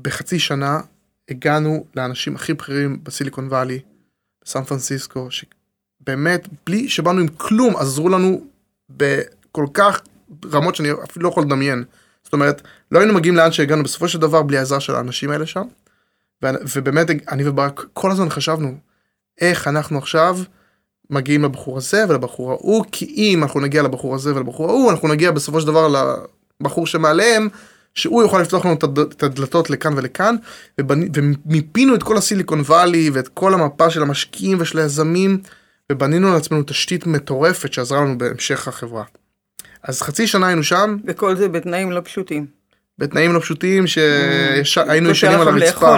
בחצי 0.02 0.38
שנה, 0.38 0.80
הגענו 1.28 1.86
לאנשים 1.96 2.36
הכי 2.36 2.54
בכירים 2.54 2.98
בסיליקון 3.02 3.46
וואלי, 3.46 3.80
בסן 4.44 4.64
פרנסיסקו, 4.64 5.28
שבאמת, 5.30 6.48
בלי 6.66 6.88
שבאנו 6.88 7.20
עם 7.20 7.28
כלום, 7.28 7.76
עזרו 7.76 8.08
לנו 8.08 8.46
בכל 8.90 9.66
כך 9.74 10.00
רמות 10.52 10.74
שאני 10.74 10.88
אפילו 10.92 11.24
לא 11.24 11.28
יכול 11.28 11.42
לדמיין. 11.42 11.84
זאת 12.24 12.32
אומרת, 12.32 12.62
לא 12.92 12.98
היינו 12.98 13.14
מגיעים 13.14 13.36
לאן 13.36 13.52
שהגענו 13.52 13.82
בסופו 13.82 14.08
של 14.08 14.18
דבר 14.18 14.42
בלי 14.42 14.58
העזרה 14.58 14.80
של 14.80 14.94
האנשים 14.94 15.30
האלה 15.30 15.46
שם. 15.46 15.64
ובאמת 16.42 17.06
אני 17.28 17.48
וברק 17.48 17.86
כל 17.92 18.10
הזמן 18.10 18.30
חשבנו 18.30 18.78
איך 19.40 19.68
אנחנו 19.68 19.98
עכשיו 19.98 20.38
מגיעים 21.10 21.44
לבחור 21.44 21.76
הזה 21.76 22.04
ולבחור 22.08 22.50
ההוא 22.50 22.84
כי 22.92 23.14
אם 23.16 23.42
אנחנו 23.42 23.60
נגיע 23.60 23.82
לבחור 23.82 24.14
הזה 24.14 24.34
ולבחור 24.34 24.68
ההוא 24.68 24.90
אנחנו 24.90 25.08
נגיע 25.08 25.30
בסופו 25.30 25.60
של 25.60 25.66
דבר 25.66 26.12
לבחור 26.60 26.86
שמעליהם 26.86 27.48
שהוא 27.94 28.22
יוכל 28.22 28.38
לפתוח 28.38 28.66
לנו 28.66 28.74
את 29.12 29.22
הדלתות 29.22 29.70
לכאן 29.70 29.92
ולכאן 29.96 30.36
ומיפינו 30.78 31.94
את 31.94 32.02
כל 32.02 32.16
הסיליקון 32.16 32.60
וואלי 32.60 33.10
ואת 33.10 33.28
כל 33.28 33.54
המפה 33.54 33.90
של 33.90 34.02
המשקיעים 34.02 34.58
ושל 34.60 34.78
היזמים 34.78 35.38
ובנינו 35.92 36.32
לעצמנו 36.32 36.62
תשתית 36.62 37.06
מטורפת 37.06 37.72
שעזרה 37.72 38.00
לנו 38.00 38.18
בהמשך 38.18 38.68
החברה. 38.68 39.04
אז 39.82 40.02
חצי 40.02 40.26
שנה 40.26 40.46
היינו 40.46 40.62
שם. 40.62 40.96
וכל 41.06 41.36
זה 41.36 41.48
בתנאים 41.48 41.92
לא 41.92 42.00
פשוטים. 42.04 42.46
בתנאים 42.98 43.32
לא 43.32 43.40
פשוטים 43.40 43.86
שהיינו 44.62 45.10
ישנים 45.10 45.40
על 45.40 45.48
הרצפה. 45.48 45.96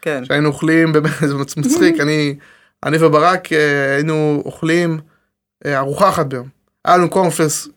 כן. 0.00 0.24
שהיינו 0.24 0.48
אוכלים, 0.48 0.92
באמת 0.92 1.12
זה 1.20 1.34
מצחיק, 1.34 2.00
אני, 2.02 2.34
אני 2.84 2.96
וברק 3.00 3.52
אה, 3.52 3.94
היינו 3.94 4.42
אוכלים 4.44 5.00
אה, 5.66 5.78
ארוחה 5.78 6.08
אחת 6.08 6.26
ביום. 6.26 6.48
היה 6.84 6.96
לנו 6.96 7.10
קורנפלס 7.10 7.68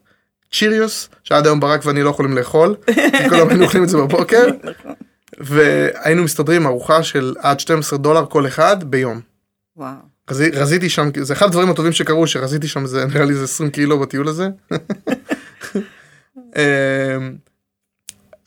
צ'יריוס, 0.54 1.10
שעד 1.24 1.46
היום 1.46 1.60
ברק 1.60 1.86
ואני 1.86 2.04
לא 2.04 2.10
יכולים 2.10 2.38
לאכול, 2.38 2.76
כי 3.17 3.30
כל 3.30 3.36
היום 3.36 3.50
היינו 3.50 3.63
אוכלים 3.63 3.84
את 3.84 3.89
זה 3.89 3.98
בבוקר, 3.98 4.48
נכון. 4.63 4.93
והיינו 5.38 6.24
מסתדרים 6.24 6.67
ארוחה 6.67 7.04
של 7.04 7.36
עד 7.39 7.60
12 7.60 8.00
דולר 8.00 8.26
כל 8.26 8.48
אחד 8.48 8.84
ביום. 8.84 9.22
וואו. 9.78 9.96
רזיתי 10.30 10.89
שם, 10.89 11.10
זה 11.22 11.34
אחד 11.34 11.46
הדברים 11.46 11.70
הטובים 11.70 11.91
שקרו, 11.91 12.28
שרזיתי 12.28 12.67
שם, 12.67 12.86
זה 12.86 13.06
נראה 13.06 13.26
לי 13.26 13.34
זה 13.34 13.43
20 13.43 13.70
קילו 13.70 14.00
בטיול 14.00 14.28
הזה. 14.28 14.50
אמ, 16.38 17.36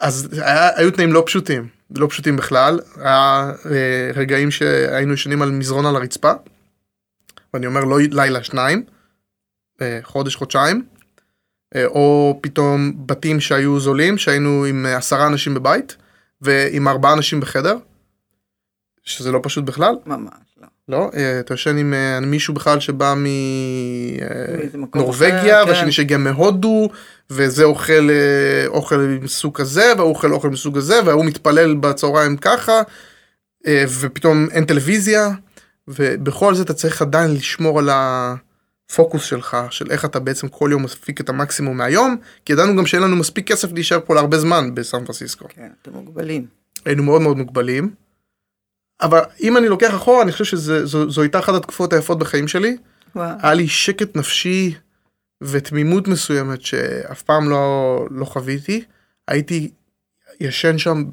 אז 0.01 0.29
היה, 0.33 0.69
היו 0.77 0.91
תנאים 0.91 1.13
לא 1.13 1.23
פשוטים. 1.27 1.80
לא 1.97 2.07
פשוטים 2.07 2.37
בכלל, 2.37 2.81
היה 2.97 3.53
אה, 3.71 4.11
רגעים 4.15 4.51
שהיינו 4.51 5.13
ישנים 5.13 5.43
על 5.43 5.51
מזרון 5.51 5.87
על 5.87 5.97
הרצפה, 5.97 6.33
ואני 7.55 7.67
אומר 7.67 7.85
לא 7.85 7.99
לילה 8.11 8.43
שניים, 8.43 8.85
אה, 9.81 9.99
חודש 10.03 10.37
חודשיים, 10.37 10.87
אה, 11.75 11.87
או 11.87 12.39
פתאום 12.43 13.07
בתים 13.07 13.41
שהיו 13.41 13.81
זולים, 13.81 14.19
שהיינו 14.19 14.65
עם 14.65 14.87
עשרה 14.87 15.27
אנשים 15.27 15.55
בבית, 15.55 15.97
ועם 16.41 16.89
ארבעה 16.89 17.13
אנשים 17.13 17.41
בחדר, 17.41 17.77
שזה 19.03 19.33
לא 19.33 19.41
פשוט 19.43 19.65
בכלל. 19.65 19.95
ממש 20.07 20.31
לא. 20.61 20.67
לא, 20.91 21.11
אתה 21.41 21.55
יושן 21.55 21.77
עם 21.77 21.95
מישהו 22.23 22.55
בכלל 22.55 22.81
שבא 22.81 23.15
מנורבגיה, 24.95 25.65
כן. 25.65 25.69
והשני 25.69 25.93
שהגיע 25.93 26.19
מהודו, 26.19 26.89
וזה 27.31 27.65
אוכל 27.65 28.11
אה, 28.11 28.67
אוכל 28.67 28.97
מסוג 29.23 29.57
כזה 29.57 29.93
והוא 29.97 30.09
אוכל 30.09 30.33
אוכל 30.33 30.51
מסוג 30.51 30.79
הזה 30.79 31.01
והוא 31.05 31.25
מתפלל 31.25 31.75
בצהריים 31.75 32.37
ככה 32.37 32.83
אה, 33.67 33.85
ופתאום 34.01 34.47
אין 34.51 34.65
טלוויזיה 34.65 35.31
ובכל 35.89 36.55
זה 36.55 36.63
אתה 36.63 36.75
צריך 36.75 37.03
עדיין 37.03 37.35
לשמור 37.35 37.79
על 37.79 37.91
הפוקוס 37.93 39.25
שלך 39.25 39.57
של 39.71 39.91
איך 39.91 40.05
אתה 40.05 40.19
בעצם 40.19 40.49
כל 40.49 40.69
יום 40.73 40.83
מפיק 40.83 41.21
את 41.21 41.29
המקסימום 41.29 41.77
מהיום 41.77 42.17
כי 42.45 42.53
ידענו 42.53 42.77
גם 42.77 42.87
שאין 42.87 43.03
לנו 43.03 43.17
מספיק 43.17 43.49
כסף 43.49 43.73
להישאר 43.73 44.01
פה 44.05 44.15
להרבה 44.15 44.39
זמן 44.39 44.75
בסן 44.75 45.05
פרנסיסקו. 45.05 45.45
כן, 45.49 45.69
אתם 45.83 45.91
מוגבלים. 45.93 46.47
היינו 46.85 47.03
מאוד 47.03 47.23
מאוד 47.23 47.37
מוגבלים. 47.37 47.91
אבל 49.03 49.21
אם 49.41 49.57
אני 49.57 49.69
לוקח 49.69 49.95
אחורה 49.95 50.23
אני 50.23 50.33
חושב 50.33 50.45
שזו 50.45 51.23
הייתה 51.23 51.39
אחת 51.39 51.55
התקופות 51.55 51.93
היפות 51.93 52.19
בחיים 52.19 52.49
שלי. 52.49 52.77
וואו. 53.17 53.29
היה 53.43 53.55
לי 53.55 53.69
שקט 53.69 54.17
נפשי. 54.17 54.75
ותמימות 55.43 56.09
מסוימת 56.09 56.63
שאף 56.63 57.23
פעם 57.23 57.51
לא, 57.51 58.07
לא 58.11 58.25
חוויתי, 58.25 58.85
הייתי 59.29 59.71
ישן 60.41 60.79
שם 60.79 61.05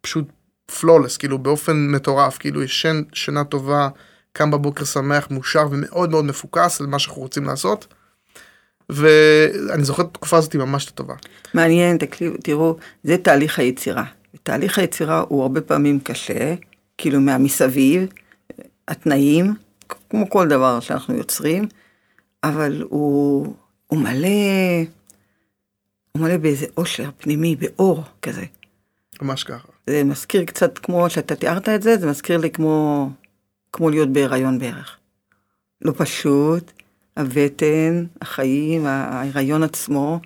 פשוט 0.00 0.24
פלולס, 0.80 1.16
כאילו 1.16 1.38
באופן 1.38 1.86
מטורף, 1.90 2.38
כאילו 2.38 2.62
ישן 2.62 3.02
שינה 3.12 3.44
טובה, 3.44 3.88
קם 4.32 4.50
בבוקר 4.50 4.84
שמח, 4.84 5.30
מאושר 5.30 5.66
ומאוד 5.70 6.10
מאוד 6.10 6.24
מפוקס 6.24 6.80
על 6.80 6.86
מה 6.86 6.98
שאנחנו 6.98 7.22
רוצים 7.22 7.44
לעשות. 7.44 7.86
ואני 8.88 9.84
זוכר 9.84 10.02
את 10.02 10.08
התקופה 10.10 10.36
הזאת 10.36 10.56
ממש 10.56 10.84
טובה. 10.84 11.14
מעניין, 11.54 11.98
תקליב, 11.98 12.36
תראו, 12.44 12.76
זה 13.02 13.16
תהליך 13.18 13.58
היצירה. 13.58 14.04
תהליך 14.42 14.78
היצירה 14.78 15.24
הוא 15.28 15.42
הרבה 15.42 15.60
פעמים 15.60 16.00
קשה, 16.00 16.54
כאילו 17.00 17.20
מהמסביב, 17.20 18.08
התנאים, 18.88 19.54
כמו 20.10 20.30
כל 20.30 20.48
דבר 20.48 20.80
שאנחנו 20.80 21.14
יוצרים, 21.14 21.68
אבל 22.44 22.82
הוא, 22.90 23.54
הוא 23.86 23.98
מלא, 23.98 24.28
הוא 26.12 26.22
מלא 26.22 26.36
באיזה 26.36 26.66
אושר 26.76 27.10
פנימי, 27.18 27.56
באור 27.56 28.04
כזה. 28.22 28.44
ממש 29.22 29.44
ככה. 29.44 29.68
זה 29.86 30.04
מזכיר 30.04 30.44
קצת 30.44 30.78
כמו 30.78 31.10
שאתה 31.10 31.36
תיארת 31.36 31.68
את 31.68 31.82
זה, 31.82 31.96
זה 31.96 32.06
מזכיר 32.06 32.36
לי 32.36 32.50
כמו, 32.50 33.08
כמו 33.72 33.90
להיות 33.90 34.12
בהיריון 34.12 34.58
בערך. 34.58 34.96
לא 35.82 35.92
פשוט, 35.96 36.72
הבטן, 37.16 38.04
החיים, 38.22 38.86
ההיריון 38.86 39.62
עצמו, 39.62 40.20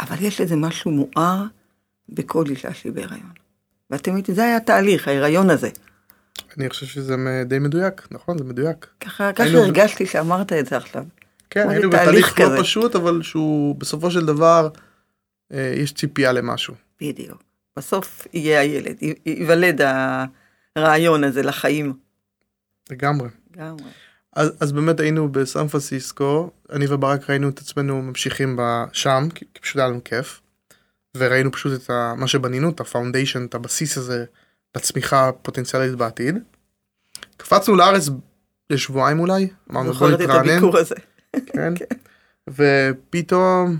אבל 0.00 0.16
יש 0.20 0.40
לזה 0.40 0.56
משהו 0.56 0.90
מואר 0.90 1.44
בכל 2.08 2.44
אישה 2.50 2.74
שהיא 2.74 2.92
בהיריון. 2.92 3.32
ואתם 3.90 4.16
יודעים, 4.16 4.34
זה 4.34 4.44
היה 4.44 4.56
התהליך, 4.56 5.08
ההיריון 5.08 5.50
הזה. 5.50 5.70
אני 6.58 6.70
חושב 6.70 6.86
שזה 6.86 7.16
די 7.46 7.58
מדויק, 7.58 8.08
נכון? 8.10 8.38
זה 8.38 8.44
מדויק. 8.44 8.86
ככה, 9.00 9.32
ככה 9.32 9.50
הרגשתי 9.50 10.06
שאמרת 10.06 10.52
את 10.52 10.66
זה 10.66 10.76
עכשיו. 10.76 11.04
כן, 11.50 11.68
היינו 11.68 11.90
בתהליך 11.90 12.40
לא 12.40 12.62
פשוט, 12.62 12.96
אבל 12.96 13.22
שהוא 13.22 13.76
בסופו 13.76 14.10
של 14.10 14.26
דבר, 14.26 14.68
אה, 15.52 15.72
יש 15.76 15.92
ציפייה 15.92 16.32
למשהו. 16.32 16.74
בדיוק. 17.00 17.42
בסוף 17.76 18.26
יהיה 18.32 18.60
הילד, 18.60 18.96
ייוולד 19.26 19.80
הרעיון 20.76 21.24
הזה 21.24 21.42
לחיים. 21.42 21.92
לגמרי. 22.90 23.28
לגמרי. 23.56 23.90
אז, 24.32 24.52
אז 24.60 24.72
באמת 24.72 25.00
היינו 25.00 25.32
בסן 25.32 25.68
פרנסיסקו, 25.68 26.50
אני 26.72 26.86
וברק 26.88 27.30
ראינו 27.30 27.48
את 27.48 27.58
עצמנו 27.58 28.02
ממשיכים 28.02 28.58
שם, 28.92 29.28
כי 29.34 29.44
פשוט 29.60 29.76
היה 29.76 29.88
לנו 29.88 30.04
כיף. 30.04 30.40
וראינו 31.16 31.52
פשוט 31.52 31.82
את 31.82 31.90
ה, 31.90 32.14
מה 32.16 32.26
שבנינו, 32.26 32.70
את 32.70 32.80
ה 32.80 32.85
foundation, 32.85 33.44
את 33.44 33.54
הבסיס 33.54 33.98
הזה 33.98 34.24
לצמיחה 34.76 35.30
פוטנציאלית 35.42 35.94
בעתיד. 35.94 36.38
קפצנו 37.36 37.76
לארץ 37.76 38.08
לשבועיים 38.70 39.20
אולי, 39.20 39.48
אמרנו 39.70 39.92
בוא 39.92 40.10
נתרענן. 40.10 40.60
הזה. 40.74 40.94
כן? 41.46 41.72
ופתאום 42.48 43.76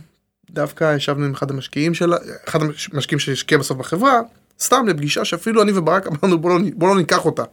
דווקא 0.51 0.97
ישבנו 0.97 1.25
עם 1.25 1.33
אחד 1.33 1.51
המשקיעים 1.51 1.95
שלה, 1.95 2.17
אחד 2.49 2.59
המשקיעים 2.93 3.19
שהשקיע 3.19 3.59
בסוף 3.59 3.79
בחברה, 3.79 4.21
סתם 4.61 4.85
לפגישה 4.89 5.25
שאפילו 5.25 5.63
אני 5.63 5.73
וברק 5.75 6.07
אמרנו 6.07 6.41
בוא 6.41 6.51
לא, 6.51 6.59
בוא 6.75 6.89
לא 6.89 6.97
ניקח 6.97 7.25
אותה. 7.25 7.45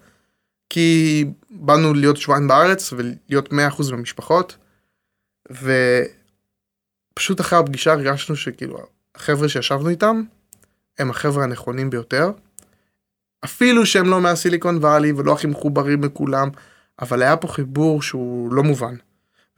כי 0.70 1.26
באנו 1.50 1.94
להיות 1.94 2.18
שבועיים 2.18 2.48
בארץ 2.48 2.94
ולהיות 2.94 3.50
100% 3.54 3.92
במשפחות. 3.92 4.58
ופשוט 7.14 7.42
אחרי 7.42 7.60
הפגישה 7.60 7.92
הרגשנו 7.92 8.36
שכאילו 8.36 8.78
החבר'ה 9.16 9.50
שישבנו 9.50 9.90
איתם 9.90 10.24
הם 11.00 11.10
החבר'ה 11.10 11.44
הנכונים 11.44 11.90
ביותר. 11.90 12.32
אפילו 13.46 13.86
שהם 13.86 14.10
לא 14.10 14.22
מהסיליקון 14.22 14.78
וואלי 14.78 15.12
ולא 15.12 15.34
הכי 15.34 15.48
מחוברים 15.48 16.04
לכולם, 16.04 16.50
אבל 17.02 17.22
היה 17.22 17.38
פה 17.38 17.48
חיבור 17.48 18.02
שהוא 18.02 18.54
לא 18.54 18.64
מובן. 18.64 18.96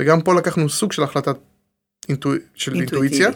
וגם 0.01 0.21
פה 0.21 0.33
לקחנו 0.33 0.69
סוג 0.69 0.91
של 0.91 1.03
החלטת 1.03 1.35
אינטו... 2.09 2.31
של 2.55 2.75
אינטואיציה, 2.75 3.29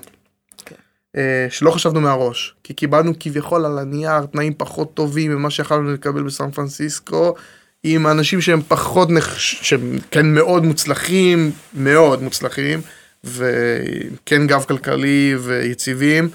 כן. 0.65 0.75
אה, 1.17 1.47
שלא 1.49 1.71
חשבנו 1.71 2.01
מהראש, 2.01 2.55
כי 2.63 2.73
קיבלנו 2.73 3.13
כביכול 3.19 3.65
על 3.65 3.79
הנייר 3.79 4.25
תנאים 4.25 4.53
פחות 4.57 4.93
טובים 4.93 5.31
ממה 5.31 5.49
שיכולנו 5.49 5.93
לקבל 5.93 6.23
בסן 6.23 6.51
פרנסיסקו, 6.51 7.35
עם 7.83 8.07
אנשים 8.07 8.41
שהם 8.41 8.61
פחות, 8.67 9.09
נחש... 9.09 9.59
שהם 9.61 9.97
כן 10.11 10.33
מאוד 10.33 10.63
מוצלחים, 10.63 11.51
מאוד 11.73 12.21
מוצלחים, 12.23 12.81
וכן 13.23 14.47
גב 14.47 14.63
כלכלי 14.67 15.35
ויציבים, 15.39 16.29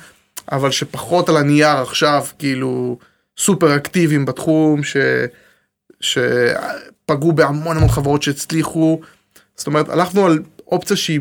אבל 0.53 0.71
שפחות 0.71 1.29
על 1.29 1.37
הנייר 1.37 1.77
עכשיו, 1.77 2.27
כאילו, 2.39 2.99
סופר 3.39 3.77
אקטיביים 3.77 4.25
בתחום, 4.27 4.85
ש... 4.85 4.97
שפגעו 6.01 7.33
בהמון 7.33 7.77
המון 7.77 7.89
חברות 7.89 8.23
שהצליחו. 8.23 9.01
זאת 9.57 9.67
אומרת, 9.67 9.89
הלכנו 9.89 10.27
על 10.27 10.39
אופציה 10.67 10.97
שהיא 10.97 11.21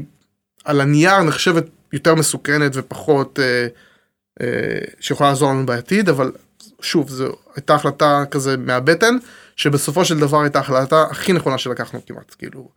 על 0.66 0.82
הנייר 0.82 1.24
נחשבת 1.24 1.64
יותר 1.94 2.16
מסוכנת 2.16 2.72
ופחות 2.76 3.40
אה, 3.40 3.68
אה, 4.42 4.80
שיכולה 5.00 5.30
לעזור 5.30 5.50
לנו 5.50 5.66
בעתיד, 5.66 6.10
אבל 6.10 6.32
שוב, 6.82 7.10
זו 7.10 7.36
הייתה 7.56 7.76
החלטה 7.76 8.24
כזה 8.32 8.58
מהבטן, 8.58 9.18
שבסופו 9.56 10.06
של 10.06 10.20
דבר 10.20 10.42
הייתה 10.42 10.60
ההחלטה 10.60 11.04
הכי 11.12 11.34
נכונה 11.34 11.58
שלקחנו 11.58 12.06
כמעט, 12.06 12.36
כאילו, 12.38 12.70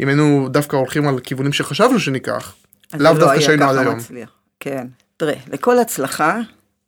אם 0.00 0.08
היינו 0.08 0.48
דווקא 0.50 0.76
הולכים 0.76 1.08
על 1.08 1.20
כיוונים 1.20 1.52
שחשבנו 1.52 2.00
שניקח, 2.00 2.54
לאו 2.94 3.12
לא 3.14 3.18
דווקא 3.18 3.40
שהיינו 3.40 3.64
עד 3.64 3.76
היום. 3.76 3.96
מצליח. 3.96 4.30
כן. 4.60 4.86
תראה, 5.16 5.34
לכל 5.52 5.78
הצלחה 5.78 6.38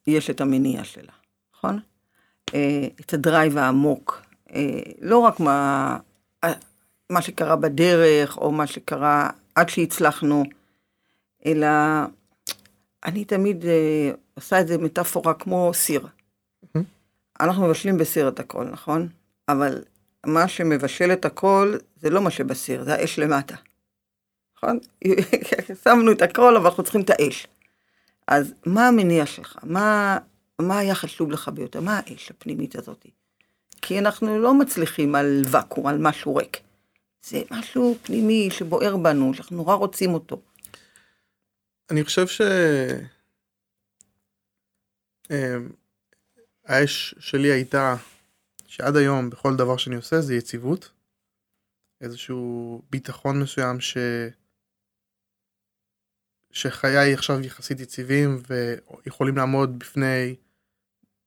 יש 0.06 0.30
את 0.30 0.40
המניע 0.40 0.84
שלה, 0.84 1.12
את 3.00 3.14
הדרייב 3.14 3.58
העמוק. 3.58 4.22
אה, 4.54 4.80
לא 5.00 5.18
רק 5.18 5.40
מה, 5.40 5.96
אה, 6.44 6.52
מה 7.10 7.22
שקרה 7.22 7.56
בדרך, 7.56 8.38
או 8.38 8.52
מה 8.52 8.66
שקרה 8.66 9.30
עד 9.54 9.68
שהצלחנו, 9.68 10.44
אלא 11.46 11.68
אני 13.04 13.24
תמיד 13.24 13.64
עושה 14.34 14.60
את 14.60 14.68
זה 14.68 14.78
מטאפורה 14.78 15.34
כמו 15.34 15.70
סיר. 15.74 16.06
אנחנו 17.40 17.66
מבשלים 17.66 17.98
בסיר 17.98 18.28
את 18.28 18.40
הכל, 18.40 18.64
נכון? 18.64 19.08
אבל 19.48 19.82
מה 20.26 20.48
שמבשל 20.48 21.12
את 21.12 21.24
הכל 21.24 21.76
זה 21.96 22.10
לא 22.10 22.20
מה 22.20 22.30
שבסיר, 22.30 22.84
זה 22.84 22.94
האש 22.94 23.18
למטה. 23.18 23.54
נכון? 24.56 24.78
שמנו 25.84 26.12
את 26.12 26.22
הכל, 26.22 26.56
אבל 26.56 26.66
אנחנו 26.66 26.82
צריכים 26.82 27.00
את 27.00 27.10
האש. 27.10 27.46
אז 28.28 28.54
מה 28.66 28.88
המניע 28.88 29.26
שלך? 29.26 29.56
מה, 29.62 30.18
מה 30.60 30.78
היה 30.78 30.94
חשוב 30.94 31.30
לך 31.30 31.48
ביותר? 31.48 31.80
מה 31.80 32.00
האש 32.06 32.30
הפנימית 32.30 32.76
הזאת? 32.76 33.06
כי 33.82 33.98
אנחנו 33.98 34.38
לא 34.38 34.54
מצליחים 34.54 35.14
על 35.14 35.42
ואקום, 35.50 35.86
על 35.86 35.98
משהו 35.98 36.36
ריק. 36.36 36.56
זה 37.22 37.42
משהו 37.50 37.96
פנימי 38.02 38.48
שבוער 38.50 38.96
בנו, 38.96 39.34
שאנחנו 39.34 39.56
נורא 39.56 39.74
רוצים 39.74 40.14
אותו. 40.14 40.42
אני 41.90 42.04
חושב 42.04 42.26
ש... 42.26 42.40
אמ, 45.30 45.68
האש 46.64 47.14
שלי 47.18 47.48
הייתה 47.52 47.96
שעד 48.66 48.96
היום 48.96 49.30
בכל 49.30 49.56
דבר 49.56 49.76
שאני 49.76 49.96
עושה 49.96 50.20
זה 50.20 50.34
יציבות. 50.34 50.90
איזשהו 52.00 52.82
ביטחון 52.90 53.40
מסוים 53.40 53.80
ש... 53.80 53.96
שחיי 56.52 57.14
עכשיו 57.14 57.40
יחסית 57.40 57.80
יציבים 57.80 58.42
ויכולים 58.48 59.36
לעמוד 59.36 59.78
בפני 59.78 60.36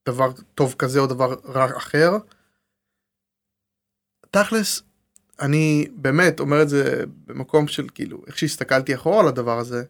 דבר 0.05 0.31
טוב 0.55 0.75
כזה 0.79 0.99
או 0.99 1.07
דבר 1.07 1.35
רע 1.45 1.77
אחר. 1.77 2.11
תכלס, 4.31 4.81
אני 5.39 5.87
באמת 5.95 6.39
אומר 6.39 6.61
את 6.61 6.69
זה 6.69 7.03
במקום 7.25 7.67
של 7.67 7.87
כאילו, 7.93 8.21
איך 8.27 8.37
שהסתכלתי 8.37 8.95
אחורה 8.95 9.19
על 9.19 9.27
הדבר 9.27 9.59
הזה, 9.59 9.83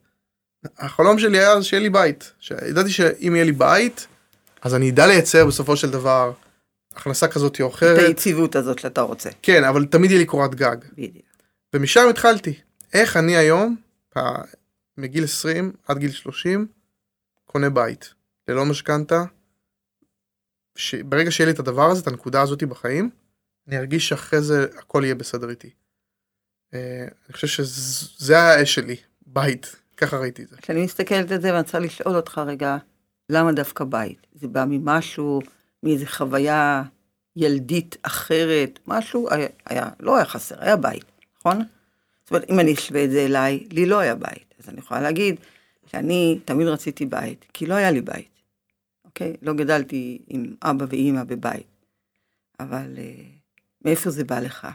החלום 0.78 1.20
שלי 1.20 1.40
היה 1.40 1.62
שיהיה 1.62 1.84
לי 1.84 1.90
בית. 1.90 2.34
שידעתי 2.40 2.90
שאם 2.90 3.32
יהיה 3.36 3.46
לי 3.46 3.52
בית, 3.52 4.08
אז 4.62 4.76
אני 4.76 4.90
אדע 4.90 5.08
לייצר 5.08 5.46
בסופו 5.46 5.78
של 5.78 5.92
דבר 5.92 6.34
הכנסה 6.96 7.28
כזאת 7.28 7.62
או 7.62 7.70
אחרת. 7.70 8.00
את 8.00 8.04
היציבות 8.08 8.56
הזאת 8.56 8.80
שאתה 8.80 9.02
רוצה. 9.02 9.30
כן, 9.42 9.64
אבל 9.64 9.86
תמיד 9.86 10.12
יהיה 10.12 10.20
לי 10.20 10.26
קורת 10.26 10.56
גג. 10.56 10.78
בדיוק. 10.94 11.26
ומשם 11.74 12.08
התחלתי. 12.10 12.60
איך 12.94 13.18
אני 13.18 13.38
היום, 13.38 13.76
מגיל 14.98 15.24
20 15.24 15.72
עד 15.88 15.98
גיל 15.98 16.12
30, 16.12 16.68
קונה 17.46 17.70
בית. 17.70 18.14
ללא 18.48 18.66
משכנתה. 18.66 19.24
ברגע 21.06 21.32
שיהיה 21.32 21.46
לי 21.46 21.54
את 21.54 21.60
הדבר 21.60 21.90
הזה, 21.90 22.02
את 22.02 22.08
הנקודה 22.08 22.42
הזאת 22.42 22.64
בחיים, 22.64 23.10
אני 23.68 23.78
ארגיש 23.78 24.10
שאחרי 24.10 24.42
זה 24.42 24.68
הכל 24.78 25.02
יהיה 25.04 25.16
בסדר 25.16 25.50
איתי. 25.50 25.70
אה, 26.74 27.08
אני 27.26 27.34
חושב 27.34 27.48
שזה 27.48 28.40
האש 28.40 28.74
שלי, 28.74 28.96
בית, 29.28 29.76
ככה 29.98 30.18
ראיתי 30.18 30.44
את 30.44 30.50
זה. 30.50 30.58
כשאני 30.62 30.84
מסתכלת 30.84 31.32
על 31.32 31.42
זה 31.42 31.48
ואני 31.48 31.62
רוצה 31.62 31.80
לשאול 31.80 32.16
אותך 32.16 32.42
רגע, 32.48 32.78
למה 33.30 33.52
דווקא 33.52 33.84
בית? 33.84 34.28
זה 34.34 34.48
בא 34.48 34.66
ממשהו, 34.68 35.42
מאיזה 35.84 36.08
חוויה 36.08 36.84
ילדית 37.36 37.98
אחרת, 38.02 38.80
משהו, 38.88 39.28
היה, 39.32 39.48
היה, 39.66 39.90
לא 40.00 40.16
היה 40.16 40.26
חסר, 40.26 40.56
היה 40.60 40.76
בית, 40.76 41.06
נכון? 41.40 41.64
זאת 42.24 42.32
אומרת, 42.32 42.50
אם 42.50 42.60
אני 42.60 42.74
אשווה 42.74 43.04
את 43.04 43.12
זה 43.12 43.26
אליי, 43.26 43.68
לי 43.72 43.86
לא 43.86 44.00
היה 44.00 44.16
בית. 44.16 44.54
אז 44.60 44.70
אני 44.70 44.80
יכולה 44.80 45.02
להגיד 45.02 45.36
שאני 45.86 46.40
תמיד 46.46 46.68
רציתי 46.68 47.06
בית, 47.06 47.46
כי 47.54 47.66
לא 47.66 47.74
היה 47.74 47.92
לי 47.92 48.02
בית, 48.02 48.28
אוקיי? 49.14 49.34
לא 49.42 49.54
גדלתי 49.54 50.22
עם 50.28 50.54
אבא 50.62 50.86
ואימא 50.90 51.24
בבית. 51.24 51.68
אבל 52.60 52.96
אה, 52.98 53.24
מאיפה 53.86 54.10
זה 54.10 54.24
בא 54.24 54.40
לך? 54.40 54.68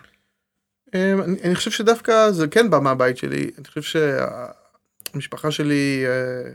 אמ, 0.94 1.22
אני, 1.22 1.42
אני 1.44 1.54
חושב 1.54 1.70
שדווקא 1.70 2.30
זה 2.30 2.48
כן 2.48 2.70
בא 2.70 2.78
מהבית 2.78 3.16
שלי. 3.16 3.50
אני 3.58 3.64
חושב 3.64 4.00
שהמשפחה 5.12 5.50
שלי 5.50 6.04
אה, 6.06 6.50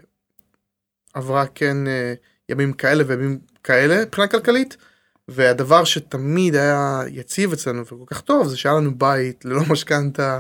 עברה 1.13 1.45
כן 1.55 1.87
אה, 1.87 2.13
ימים 2.49 2.73
כאלה 2.73 3.03
וימים 3.07 3.39
כאלה 3.63 4.05
מבחינה 4.05 4.27
כלכלית. 4.27 4.77
והדבר 5.27 5.83
שתמיד 5.83 6.55
היה 6.55 7.01
יציב 7.07 7.53
אצלנו 7.53 7.81
וכל 7.81 8.03
כך 8.07 8.21
טוב 8.21 8.47
זה 8.47 8.57
שהיה 8.57 8.75
לנו 8.75 8.97
בית 8.97 9.45
ללא 9.45 9.61
משכנתה 9.71 10.39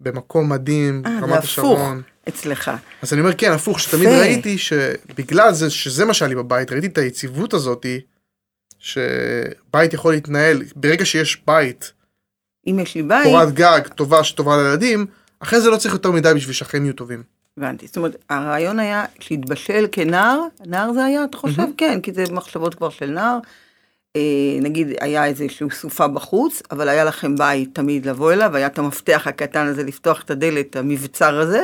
במקום 0.00 0.52
מדהים, 0.52 1.02
אה, 1.06 1.18
רמת 1.22 1.42
השרון. 1.44 2.02
אצלך. 2.28 2.70
אז 3.02 3.12
אני 3.12 3.20
אומר 3.20 3.32
כן 3.34 3.52
הפוך 3.52 3.80
שתמיד 3.80 4.08
יפה. 4.08 4.18
ראיתי 4.18 4.58
שבגלל 4.58 5.52
זה 5.52 5.70
שזה 5.70 6.04
מה 6.04 6.14
שהיה 6.14 6.28
לי 6.28 6.34
בבית 6.34 6.72
ראיתי 6.72 6.86
את 6.86 6.98
היציבות 6.98 7.54
הזאתי 7.54 8.00
שבית 8.78 9.92
יכול 9.92 10.12
להתנהל 10.14 10.62
ברגע 10.76 11.04
שיש 11.04 11.42
בית 11.46 11.92
אם 12.66 12.78
יש 12.78 12.94
לי 12.94 13.02
בית, 13.02 13.24
קורת 13.24 13.52
גג 13.52 13.80
טובה 13.94 14.24
שטובה 14.24 14.56
לילדים 14.62 15.06
אחרי 15.40 15.60
זה 15.60 15.70
לא 15.70 15.76
צריך 15.76 15.94
יותר 15.94 16.10
מדי 16.10 16.32
בשביל 16.34 16.54
שהחיים 16.54 16.84
יהיו 16.84 16.94
טובים. 16.94 17.22
הבנתי. 17.58 17.86
זאת 17.86 17.96
אומרת, 17.96 18.16
הרעיון 18.30 18.78
היה 18.78 19.04
שהתבשל 19.20 19.86
כנער, 19.92 20.40
נער 20.66 20.92
זה 20.92 21.04
היה, 21.04 21.24
אתה 21.24 21.36
חושב? 21.36 21.62
כן, 21.76 22.00
כי 22.00 22.12
זה 22.12 22.24
מחשבות 22.30 22.74
כבר 22.74 22.90
של 22.90 23.10
נער. 23.10 23.38
אה, 24.16 24.58
נגיד, 24.60 24.88
היה 25.00 25.26
איזושהי 25.26 25.66
סופה 25.70 26.08
בחוץ, 26.08 26.62
אבל 26.70 26.88
היה 26.88 27.04
לכם 27.04 27.36
בית 27.36 27.68
תמיד 27.72 28.06
לבוא 28.06 28.32
אליו, 28.32 28.56
היה 28.56 28.66
את 28.66 28.78
המפתח 28.78 29.26
הקטן 29.26 29.66
הזה 29.66 29.82
לפתוח 29.82 30.22
את 30.22 30.30
הדלת, 30.30 30.76
המבצר 30.76 31.40
הזה. 31.40 31.62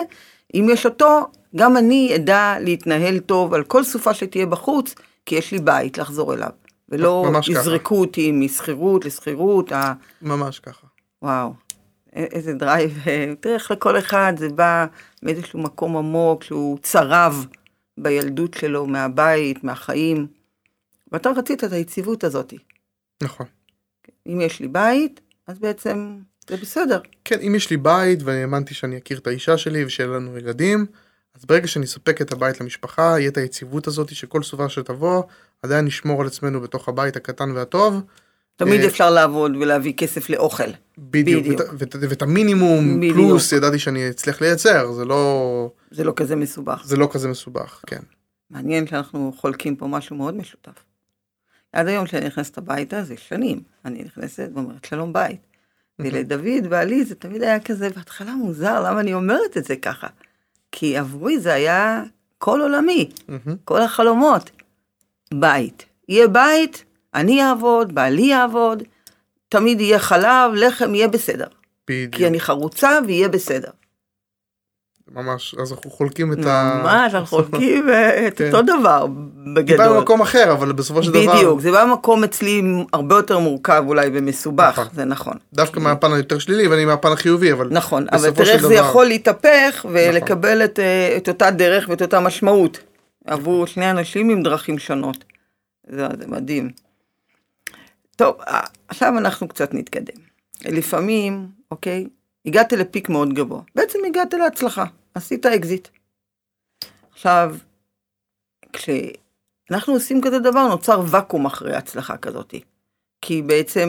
אם 0.54 0.66
יש 0.72 0.86
אותו, 0.86 1.26
גם 1.56 1.76
אני 1.76 2.12
אדע 2.16 2.54
להתנהל 2.60 3.18
טוב 3.18 3.54
על 3.54 3.64
כל 3.64 3.84
סופה 3.84 4.14
שתהיה 4.14 4.46
בחוץ, 4.46 4.94
כי 5.26 5.34
יש 5.34 5.52
לי 5.52 5.58
בית 5.58 5.98
לחזור 5.98 6.34
אליו. 6.34 6.50
ולא 6.88 7.24
ממש 7.26 7.50
ככה. 7.50 7.60
יזרקו 7.60 8.00
אותי 8.00 8.32
משכירות 8.32 9.04
לשכירות, 9.04 9.72
ה- 9.72 9.92
ממש 10.22 10.58
ככה. 10.60 10.86
וואו, 11.22 11.52
איזה 12.12 12.52
drive, 12.54 12.98
אה, 13.06 13.32
תראה 13.40 13.54
איך 13.54 13.70
לכל 13.70 13.98
אחד 13.98 14.32
זה 14.36 14.48
בא 14.48 14.86
מאיזשהו 15.22 15.58
מקום 15.58 15.96
עמוק 15.96 16.42
שהוא 16.44 16.78
צרב 16.82 17.46
בילדות 17.98 18.54
שלו, 18.54 18.86
מהבית, 18.86 19.64
מהחיים. 19.64 20.26
ואתה 21.12 21.30
רצית 21.30 21.64
את 21.64 21.72
היציבות 21.72 22.24
הזאת. 22.24 22.54
נכון. 23.22 23.46
אם 24.26 24.40
יש 24.40 24.60
לי 24.60 24.68
בית, 24.68 25.20
אז 25.46 25.58
בעצם 25.58 26.18
זה 26.48 26.56
בסדר. 26.56 27.00
כן 27.24 27.40
אם 27.40 27.54
יש 27.54 27.70
לי 27.70 27.76
בית 27.76 28.22
ואני 28.22 28.40
האמנתי 28.40 28.74
שאני 28.74 28.98
אכיר 28.98 29.18
את 29.18 29.26
האישה 29.26 29.58
שלי 29.58 29.84
ושיהיה 29.84 30.08
לנו 30.08 30.38
ילדים 30.38 30.86
אז 31.34 31.44
ברגע 31.44 31.66
שאני 31.66 31.84
אספק 31.84 32.22
את 32.22 32.32
הבית 32.32 32.60
למשפחה 32.60 33.02
יהיה 33.18 33.28
את 33.28 33.36
היציבות 33.36 33.86
הזאת 33.86 34.14
שכל 34.14 34.42
סובה 34.42 34.68
שתבוא 34.68 35.22
עדיין 35.62 35.84
נשמור 35.84 36.20
על 36.20 36.26
עצמנו 36.26 36.60
בתוך 36.60 36.88
הבית 36.88 37.16
הקטן 37.16 37.50
והטוב. 37.50 38.02
תמיד 38.56 38.80
אה, 38.80 38.86
אפשר 38.86 39.10
לעבוד 39.10 39.56
ולהביא 39.56 39.92
כסף 39.92 40.30
לאוכל. 40.30 40.70
בדיוק, 40.98 41.44
בדיוק. 41.44 41.60
ואת, 41.60 41.94
ואת, 41.94 41.96
ואת 42.08 42.22
המינימום 42.22 42.96
בדיוק. 42.96 43.16
פלוס 43.16 43.52
ידעתי 43.52 43.78
שאני 43.78 44.10
אצליח 44.10 44.40
לייצר 44.40 44.92
זה 44.92 45.04
לא 45.04 45.70
זה 45.90 46.04
לא 46.04 46.12
כזה 46.16 46.36
מסובך. 46.36 46.82
זה 46.84 46.96
לא 46.96 47.08
כזה 47.12 47.28
מסובך, 47.28 47.80
כן. 47.86 48.00
מעניין 48.50 48.86
שאנחנו 48.86 49.32
חולקים 49.36 49.76
פה 49.76 49.86
משהו 49.86 50.16
מאוד 50.16 50.34
משותף. 50.34 50.84
עד 51.72 51.88
היום 51.88 52.04
כשאני 52.04 52.26
נכנסת 52.26 52.58
הביתה, 52.58 53.02
זה 53.02 53.14
שנים, 53.16 53.60
אני 53.84 54.04
נכנסת 54.04 54.50
ואומרת 54.54 54.84
שלום 54.84 55.12
בית. 55.12 55.40
ולדוד 55.98 56.66
בעלי 56.70 57.04
זה 57.04 57.14
תמיד 57.14 57.42
היה 57.42 57.60
כזה 57.60 57.90
בהתחלה 57.90 58.32
מוזר, 58.34 58.80
למה 58.80 59.00
אני 59.00 59.14
אומרת 59.14 59.56
את 59.56 59.64
זה 59.64 59.76
ככה? 59.76 60.06
כי 60.72 60.96
עבורי 60.96 61.38
זה 61.38 61.52
היה 61.54 62.02
כל 62.38 62.60
עולמי. 62.60 63.10
כל 63.64 63.82
החלומות. 63.82 64.50
בית. 65.34 65.84
יהיה 66.08 66.28
בית, 66.28 66.84
אני 67.14 67.42
אעבוד, 67.42 67.94
בעלי 67.94 68.22
יעבוד, 68.22 68.82
תמיד 69.48 69.80
יהיה 69.80 69.98
חלב, 69.98 70.52
לחם, 70.54 70.94
יהיה 70.94 71.08
בסדר. 71.08 71.46
בדיוק. 71.88 72.14
כי 72.14 72.26
אני 72.26 72.40
חרוצה 72.40 72.98
ויהיה 73.06 73.28
בסדר. 73.28 73.70
ממש, 75.14 75.54
אז 75.62 75.72
אנחנו 75.72 75.90
חולקים 75.90 76.32
את 76.32 76.46
ה... 76.46 76.80
ממש, 76.82 77.14
אנחנו 77.14 77.26
חולקים 77.26 77.88
אה, 77.88 78.26
את 78.28 78.38
כן. 78.38 78.46
אותו 78.46 78.62
דבר, 78.62 79.06
בגדול. 79.54 79.88
במקום 79.88 80.20
אחר, 80.20 80.52
אבל 80.52 80.72
בסופו 80.72 81.02
של 81.02 81.10
דבר, 81.10 81.34
בדיוק, 81.36 81.60
זה 81.60 81.72
בא 81.72 81.84
מקום 81.92 82.24
אצלי 82.24 82.62
הרבה 82.92 83.16
יותר 83.16 83.38
מורכב 83.38 83.84
אולי 83.86 84.10
ומסובך, 84.12 84.78
נכון. 84.78 84.86
זה 84.94 85.04
נכון. 85.04 85.34
דווקא 85.52 85.80
מהפן 85.80 86.12
היותר 86.12 86.38
שלילי 86.38 86.68
ואני 86.68 86.84
מהפן 86.84 87.12
החיובי, 87.12 87.52
אבל 87.52 87.68
נכון, 87.70 88.06
אבל 88.12 88.30
תראה 88.30 88.52
איך 88.52 88.62
זה 88.62 88.74
נכון. 88.74 88.88
יכול 88.88 89.06
להתהפך 89.06 89.86
ולקבל 89.90 90.64
את, 90.64 90.78
אה, 90.78 91.14
את 91.16 91.28
אותה 91.28 91.50
דרך 91.50 91.86
ואת 91.88 92.02
אותה 92.02 92.20
משמעות 92.20 92.80
עבור 93.26 93.66
שני 93.66 93.90
אנשים 93.90 94.30
עם 94.30 94.42
דרכים 94.42 94.78
שונות. 94.78 95.24
זה, 95.90 96.06
זה 96.20 96.26
מדהים. 96.26 96.70
טוב, 98.16 98.36
אה, 98.48 98.60
עכשיו 98.88 99.18
אנחנו 99.18 99.48
קצת 99.48 99.74
נתקדם. 99.74 100.20
לפעמים, 100.64 101.46
אוקיי, 101.70 102.06
הגעת 102.48 102.72
ל 102.72 102.80
peak 102.80 103.08
מאוד 103.08 103.34
גבוה. 103.34 103.62
בעצם 103.74 103.98
הגעת 104.06 104.34
להצלחה, 104.34 104.84
עשית 105.14 105.46
אקזיט. 105.46 105.88
עכשיו, 107.12 107.56
כשאנחנו 108.72 109.92
עושים 109.94 110.20
כזה 110.22 110.38
דבר, 110.38 110.68
נוצר 110.68 111.02
ואקום 111.10 111.46
אחרי 111.46 111.76
הצלחה 111.76 112.16
כזאת. 112.16 112.54
כי 113.22 113.42
בעצם 113.42 113.88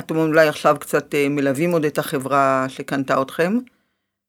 אתם 0.00 0.16
אולי 0.16 0.48
עכשיו 0.48 0.76
קצת 0.80 1.14
אה, 1.14 1.28
מלווים 1.28 1.70
עוד 1.72 1.84
את 1.84 1.98
החברה 1.98 2.66
שקנתה 2.68 3.22
אתכם, 3.22 3.58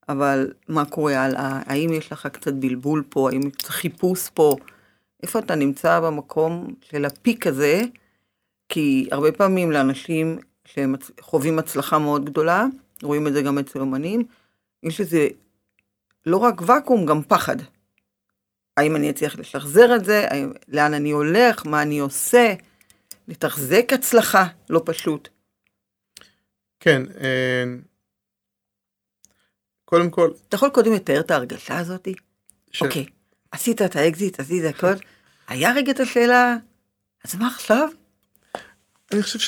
אבל 0.10 0.54
מה 0.68 0.86
קורה 0.86 1.24
הלאה? 1.24 1.62
האם 1.66 1.94
יש 1.94 2.12
לך 2.12 2.28
קצת 2.28 2.54
בלבול 2.54 3.04
פה? 3.10 3.30
האם 3.30 3.42
יש 3.42 3.66
חיפוש 3.66 4.30
פה? 4.30 4.56
איפה 5.24 5.40
אתה 5.40 5.56
נמצא 5.56 6.00
במקום 6.00 6.74
של 6.82 7.06
הפיק 7.06 7.48
הזה? 7.48 7.82
כי 8.70 9.08
הרבה 9.12 9.32
פעמים 9.32 9.72
לאנשים 9.72 10.38
שהם 10.66 10.96
חווים 11.22 11.60
הצלחה 11.60 12.00
מאוד 12.00 12.26
גדולה, 12.26 12.66
רואים 13.04 13.28
את 13.28 13.34
זה 13.34 13.42
גם 13.42 13.58
אצל 13.58 13.80
אומנים, 13.80 14.24
יש 14.84 15.00
איזה 15.02 15.28
לא 16.26 16.38
רק 16.38 16.62
ואקום, 16.62 17.06
גם 17.06 17.22
פחד. 17.24 17.56
האם 18.78 18.96
אני 18.96 19.10
אצליח 19.10 19.40
לשחזר 19.40 19.96
את 19.96 20.06
זה? 20.06 20.28
האם, 20.30 20.54
לאן 20.68 20.94
אני 20.94 21.12
הולך? 21.12 21.66
מה 21.66 21.82
אני 21.82 22.00
עושה? 22.00 22.54
לתחזק 23.28 23.94
הצלחה, 23.94 24.48
לא 24.70 24.82
פשוט. 24.86 25.30
כן, 26.80 27.02
אה, 27.22 27.64
קודם 29.86 30.10
כל, 30.10 30.32
אתה 30.48 30.56
יכול 30.56 30.70
קודם 30.70 30.94
לתאר 30.94 31.20
את 31.20 31.32
ההרגשה 31.32 31.78
הזאת? 31.78 32.08
ש- 32.72 32.82
אוקיי, 32.82 33.06
עשית 33.52 33.82
את 33.82 33.96
האקזיט, 33.96 34.40
עשית 34.40 34.64
הכל, 34.66 34.94
היה 35.48 35.74
רגע 35.74 35.92
את 35.92 36.00
השאלה, 36.00 36.56
אז 37.26 37.36
מה 37.36 37.48
עכשיו? 37.48 37.90
אני 39.12 39.24
חושב 39.24 39.40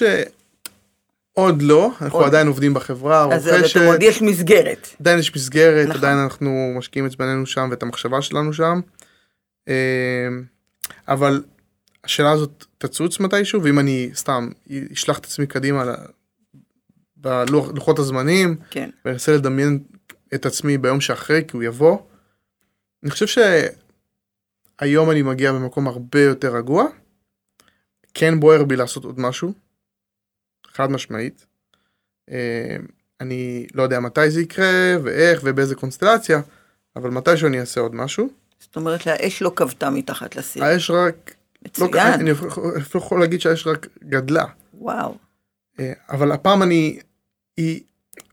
שעוד 1.35 1.61
לא, 1.61 1.91
אנחנו 2.01 2.19
עוד. 2.19 2.27
עדיין 2.27 2.47
עובדים 2.47 2.73
בחברה 2.73 3.33
אז 3.33 3.47
עוד 3.47 3.55
הרוכשת, 3.55 3.77
אתם 3.77 3.85
עוד 3.85 4.03
יש 4.03 4.21
מסגרת. 4.21 4.87
עדיין 4.99 5.19
יש 5.19 5.35
מסגרת, 5.35 5.87
נכון. 5.87 5.97
עדיין 5.97 6.17
אנחנו 6.17 6.73
משקיעים 6.77 7.05
את 7.05 7.11
זמננו 7.11 7.45
שם 7.45 7.67
ואת 7.71 7.83
המחשבה 7.83 8.21
שלנו 8.21 8.53
שם. 8.53 8.79
אה, 9.67 10.27
אבל 11.07 11.43
השאלה 12.03 12.31
הזאת 12.31 12.65
תצוץ 12.77 13.19
מתישהו, 13.19 13.63
ואם 13.63 13.79
אני 13.79 14.09
סתם 14.15 14.49
אשלח 14.93 15.19
את 15.19 15.25
עצמי 15.25 15.47
קדימה 15.47 15.93
בלוחות 17.17 17.99
הזמנים, 17.99 18.55
כן, 18.69 18.89
ואנסה 19.05 19.35
לדמיין 19.35 19.79
את 20.33 20.45
עצמי 20.45 20.77
ביום 20.77 21.01
שאחרי, 21.01 21.41
כי 21.47 21.57
הוא 21.57 21.63
יבוא. 21.63 21.97
אני 23.03 23.11
חושב 23.11 23.43
שהיום 24.81 25.11
אני 25.11 25.21
מגיע 25.21 25.51
במקום 25.51 25.87
הרבה 25.87 26.21
יותר 26.21 26.55
רגוע. 26.55 26.85
כן 28.13 28.39
בוער 28.39 28.63
בי 28.63 28.75
לעשות 28.75 29.05
עוד 29.05 29.19
משהו, 29.19 29.53
חד 30.73 30.91
משמעית. 30.91 31.45
אה, 32.31 32.75
אני 33.21 33.67
לא 33.73 33.83
יודע 33.83 33.99
מתי 33.99 34.31
זה 34.31 34.41
יקרה, 34.41 34.95
ואיך, 35.03 35.41
ובאיזה 35.43 35.75
קונסטלציה, 35.75 36.41
אבל 36.95 37.09
מתישהו 37.09 37.47
אני 37.47 37.59
אעשה 37.59 37.81
עוד 37.81 37.95
משהו. 37.95 38.29
זאת 38.59 38.75
אומרת 38.75 39.01
שהאש 39.01 39.41
לא 39.41 39.51
כבתה 39.55 39.89
מתחת 39.89 40.35
לסיר. 40.35 40.63
האש 40.63 40.91
רק, 40.91 41.15
לא, 41.27 41.67
מצוין, 41.67 42.13
אני 42.13 42.31
אפילו 42.31 43.03
יכול 43.03 43.19
להגיד 43.19 43.41
שהאש 43.41 43.67
רק 43.67 43.87
גדלה. 44.03 44.45
וואו. 44.73 45.17
אה, 45.79 45.93
אבל 46.09 46.31
הפעם 46.31 46.63
אני, 46.63 46.99
היא, 47.57 47.81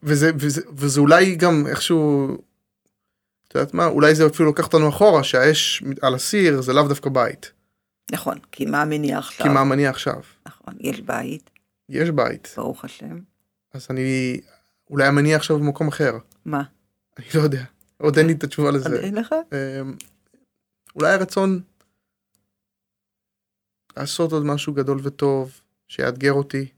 וזה, 0.03 0.31
וזה, 0.38 0.62
וזה 0.72 1.01
אולי 1.01 1.37
גם 1.37 1.66
איכשהו, 1.66 2.35
את 3.48 3.55
יודעת 3.55 3.74
מה, 3.74 3.87
אולי 3.87 4.14
זה 4.14 4.27
אפילו 4.27 4.48
לוקח 4.48 4.66
אותנו 4.66 4.88
אחורה, 4.88 5.24
שהאש 5.24 5.83
על 6.03 6.14
הסיר 6.14 6.61
זה 6.61 6.72
לאו 6.72 6.88
דווקא 6.88 7.11
בית. 7.11 7.53
נכון, 8.11 8.38
כי 8.53 8.66
מה 8.66 8.83
המניע 8.83 9.18
עכשיו? 9.18 9.46
כי 9.46 9.53
מה 9.53 9.61
המניע 9.61 9.90
עכשיו? 9.90 10.20
נכון, 10.46 10.74
יש 10.81 11.01
בית, 11.01 11.51
יש 11.88 12.11
בית, 12.11 12.55
ברוך 12.57 12.85
השם. 12.85 13.18
אז 13.72 13.87
אני, 13.90 14.40
אולי 14.90 15.07
המניע 15.07 15.37
עכשיו 15.37 15.59
במקום 15.59 15.88
אחר, 15.88 16.18
מה? 16.44 16.62
אני 17.18 17.27
לא 17.35 17.40
יודע, 17.40 17.64
עוד 17.96 18.18
אין 18.18 18.27
לי 18.27 18.33
את 18.33 18.44
התשובה 18.44 18.70
לזה. 18.70 19.01
אין 19.01 19.14
לך? 19.14 19.35
אה, 19.53 19.81
אולי 20.94 21.12
הרצון 21.12 21.61
לעשות 23.96 24.33
עוד 24.33 24.44
משהו 24.44 24.72
גדול 24.74 25.01
וטוב, 25.03 25.61
שיאתגר 25.88 26.33
אותי, 26.33 26.68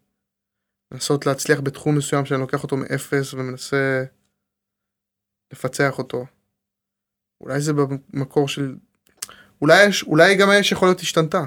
לנסות 0.92 1.26
להצליח 1.26 1.60
בתחום 1.60 1.96
מסוים 1.96 2.26
שאני 2.26 2.40
לוקח 2.40 2.62
אותו 2.62 2.76
מאפס 2.76 3.34
ומנסה 3.34 4.04
לפצח 5.52 5.98
אותו. 5.98 6.26
אולי 7.40 7.60
זה 7.60 7.72
במקור 7.72 8.48
של... 8.48 8.76
אולי, 9.62 9.86
יש, 9.86 10.02
אולי 10.02 10.36
גם 10.36 10.50
האש 10.50 10.72
יכול 10.72 10.88
להיות 10.88 11.00
השתנתה. 11.00 11.42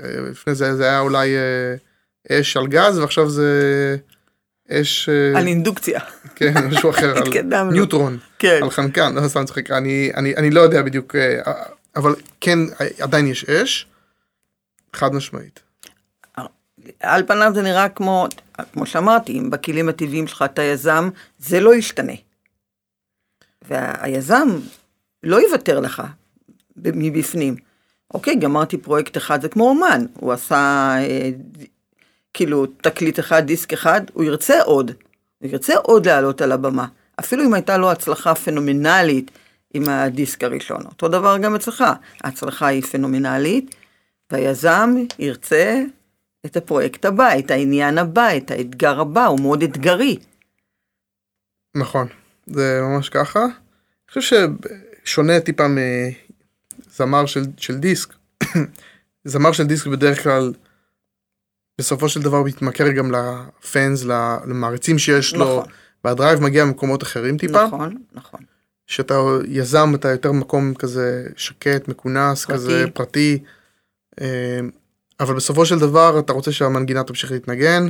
אה, 0.00 0.20
לפני 0.30 0.54
זה 0.54 0.76
זה 0.76 0.84
היה 0.84 1.00
אולי 1.00 1.36
אה, 1.36 1.76
אש 2.32 2.56
על 2.56 2.66
גז 2.66 2.98
ועכשיו 2.98 3.30
זה 3.30 3.96
אש, 4.70 5.08
אה, 5.08 5.38
על 5.38 5.46
אינדוקציה. 5.46 6.00
כן, 6.36 6.52
משהו 6.70 6.90
אחר, 6.90 7.14
על. 7.18 7.70
ניוטרון. 7.72 8.18
כן. 8.38 8.60
על 8.62 8.70
חנקן, 8.70 9.14
לא 9.14 9.28
סתם 9.28 9.44
צוחק, 9.44 9.70
אני, 9.70 10.10
אני, 10.16 10.36
אני 10.36 10.50
לא 10.50 10.60
יודע 10.60 10.82
בדיוק, 10.82 11.16
אה, 11.16 11.52
אבל 11.96 12.14
כן, 12.40 12.58
עדיין 13.00 13.26
יש 13.26 13.44
אש, 13.44 13.86
חד 14.92 15.14
משמעית. 15.14 15.60
על 17.00 17.26
פניו 17.26 17.52
זה 17.54 17.62
נראה 17.62 17.88
כמו, 17.88 18.26
כמו 18.72 18.86
שאמרתי, 18.86 19.38
אם 19.38 19.50
בכלים 19.50 19.88
הטבעיים 19.88 20.26
שלך 20.26 20.42
אתה 20.42 20.62
יזם, 20.62 21.10
זה 21.38 21.60
לא 21.60 21.74
ישתנה. 21.74 22.12
והיזם 23.68 24.48
לא 25.22 25.40
יוותר 25.42 25.80
לך 25.80 26.02
מבפנים. 26.76 27.56
אוקיי, 28.14 28.36
גמרתי 28.36 28.78
פרויקט 28.78 29.16
אחד, 29.16 29.42
זה 29.42 29.48
כמו 29.48 29.68
אומן, 29.68 30.04
הוא 30.14 30.32
עשה 30.32 30.94
אה, 30.98 31.30
כאילו 32.38 32.66
תקליט 32.66 33.18
אחד, 33.18 33.46
דיסק 33.46 33.72
אחד, 33.72 34.00
הוא 34.12 34.24
ירצה 34.24 34.62
עוד. 34.62 34.90
הוא 35.38 35.50
ירצה 35.50 35.76
עוד 35.76 36.06
לעלות 36.06 36.40
על 36.40 36.52
הבמה. 36.52 36.86
אפילו 37.20 37.44
אם 37.44 37.54
הייתה 37.54 37.76
לו 37.76 37.90
הצלחה 37.90 38.34
פנומנלית 38.34 39.30
עם 39.74 39.88
הדיסק 39.88 40.44
הראשון. 40.44 40.86
אותו 40.86 41.08
דבר 41.08 41.38
גם 41.38 41.54
אצלך, 41.54 41.84
ההצלחה 42.24 42.66
היא 42.66 42.82
פנומנלית, 42.82 43.74
והיזם 44.32 44.94
ירצה 45.18 45.82
את 46.46 46.56
הפרויקט 46.56 47.04
הבא, 47.04 47.38
את 47.38 47.50
העניין 47.50 47.98
הבא, 47.98 48.36
את 48.36 48.50
האתגר 48.50 49.00
הבא, 49.00 49.26
הוא 49.26 49.40
מאוד 49.40 49.62
אתגרי. 49.62 50.18
נכון, 51.76 52.08
זה 52.46 52.80
ממש 52.82 53.08
ככה. 53.08 53.44
אני 53.44 54.12
חושב 54.12 54.48
ששונה 55.04 55.40
טיפה 55.40 55.66
מזמר 55.68 57.26
של, 57.26 57.42
של 57.56 57.78
דיסק, 57.78 58.14
זמר 59.24 59.52
של 59.52 59.64
דיסק 59.64 59.86
בדרך 59.86 60.22
כלל 60.22 60.52
בסופו 61.78 62.08
של 62.08 62.22
דבר 62.22 62.42
מתמכר 62.42 62.90
גם 62.92 63.12
לפאנס, 63.12 64.04
למעריצים 64.46 64.98
שיש 64.98 65.34
לו, 65.34 65.44
נכון, 65.60 65.72
והדרייב 66.04 66.40
מגיע 66.42 66.64
ממקומות 66.64 67.02
אחרים 67.02 67.38
טיפה. 67.38 67.66
נכון, 67.66 67.96
נכון. 68.12 68.40
שאתה 68.86 69.14
יזם 69.48 69.92
אתה 69.94 70.08
יותר 70.10 70.32
מקום 70.32 70.74
כזה 70.74 71.26
שקט 71.36 71.88
מכונס 71.88 72.44
פרטי. 72.44 72.52
כזה 72.58 72.84
פרטי 72.94 73.38
אה, 74.20 74.60
אבל 75.20 75.34
בסופו 75.34 75.66
של 75.66 75.78
דבר 75.78 76.18
אתה 76.18 76.32
רוצה 76.32 76.52
שהמנגינה 76.52 77.04
תמשיך 77.04 77.32
להתנגן 77.32 77.88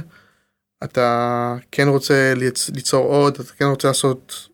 אתה 0.84 1.54
כן 1.72 1.88
רוצה 1.88 2.32
ליצ- 2.36 2.70
ליצור 2.74 3.06
עוד 3.06 3.34
אתה 3.40 3.52
כן 3.52 3.64
רוצה 3.64 3.88
לעשות. 3.88 4.48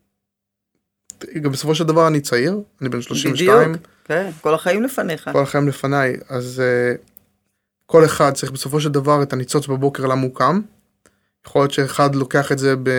גם 1.41 1.51
בסופו 1.51 1.75
של 1.75 1.83
דבר 1.83 2.07
אני 2.07 2.21
צעיר 2.21 2.59
אני 2.81 2.89
בן 2.89 3.01
32 3.01 3.71
בדיוק, 3.71 3.87
כן, 4.05 4.29
כל 4.41 4.53
החיים 4.53 4.83
לפניך. 4.83 5.29
כל 5.33 5.41
החיים 5.43 5.67
לפניי 5.67 6.15
אז 6.29 6.61
uh, 6.61 6.99
כל 7.85 8.05
אחד 8.05 8.33
צריך 8.33 8.51
בסופו 8.51 8.81
של 8.81 8.89
דבר 8.89 9.23
את 9.23 9.33
הניצוץ 9.33 9.67
בבוקר 9.67 10.05
למה 10.05 10.21
הוא 10.21 10.35
קם. 10.35 10.61
יכול 11.47 11.61
להיות 11.61 11.71
שאחד 11.71 12.15
לוקח 12.15 12.51
את 12.51 12.59
זה 12.59 12.75
ב... 12.83 12.89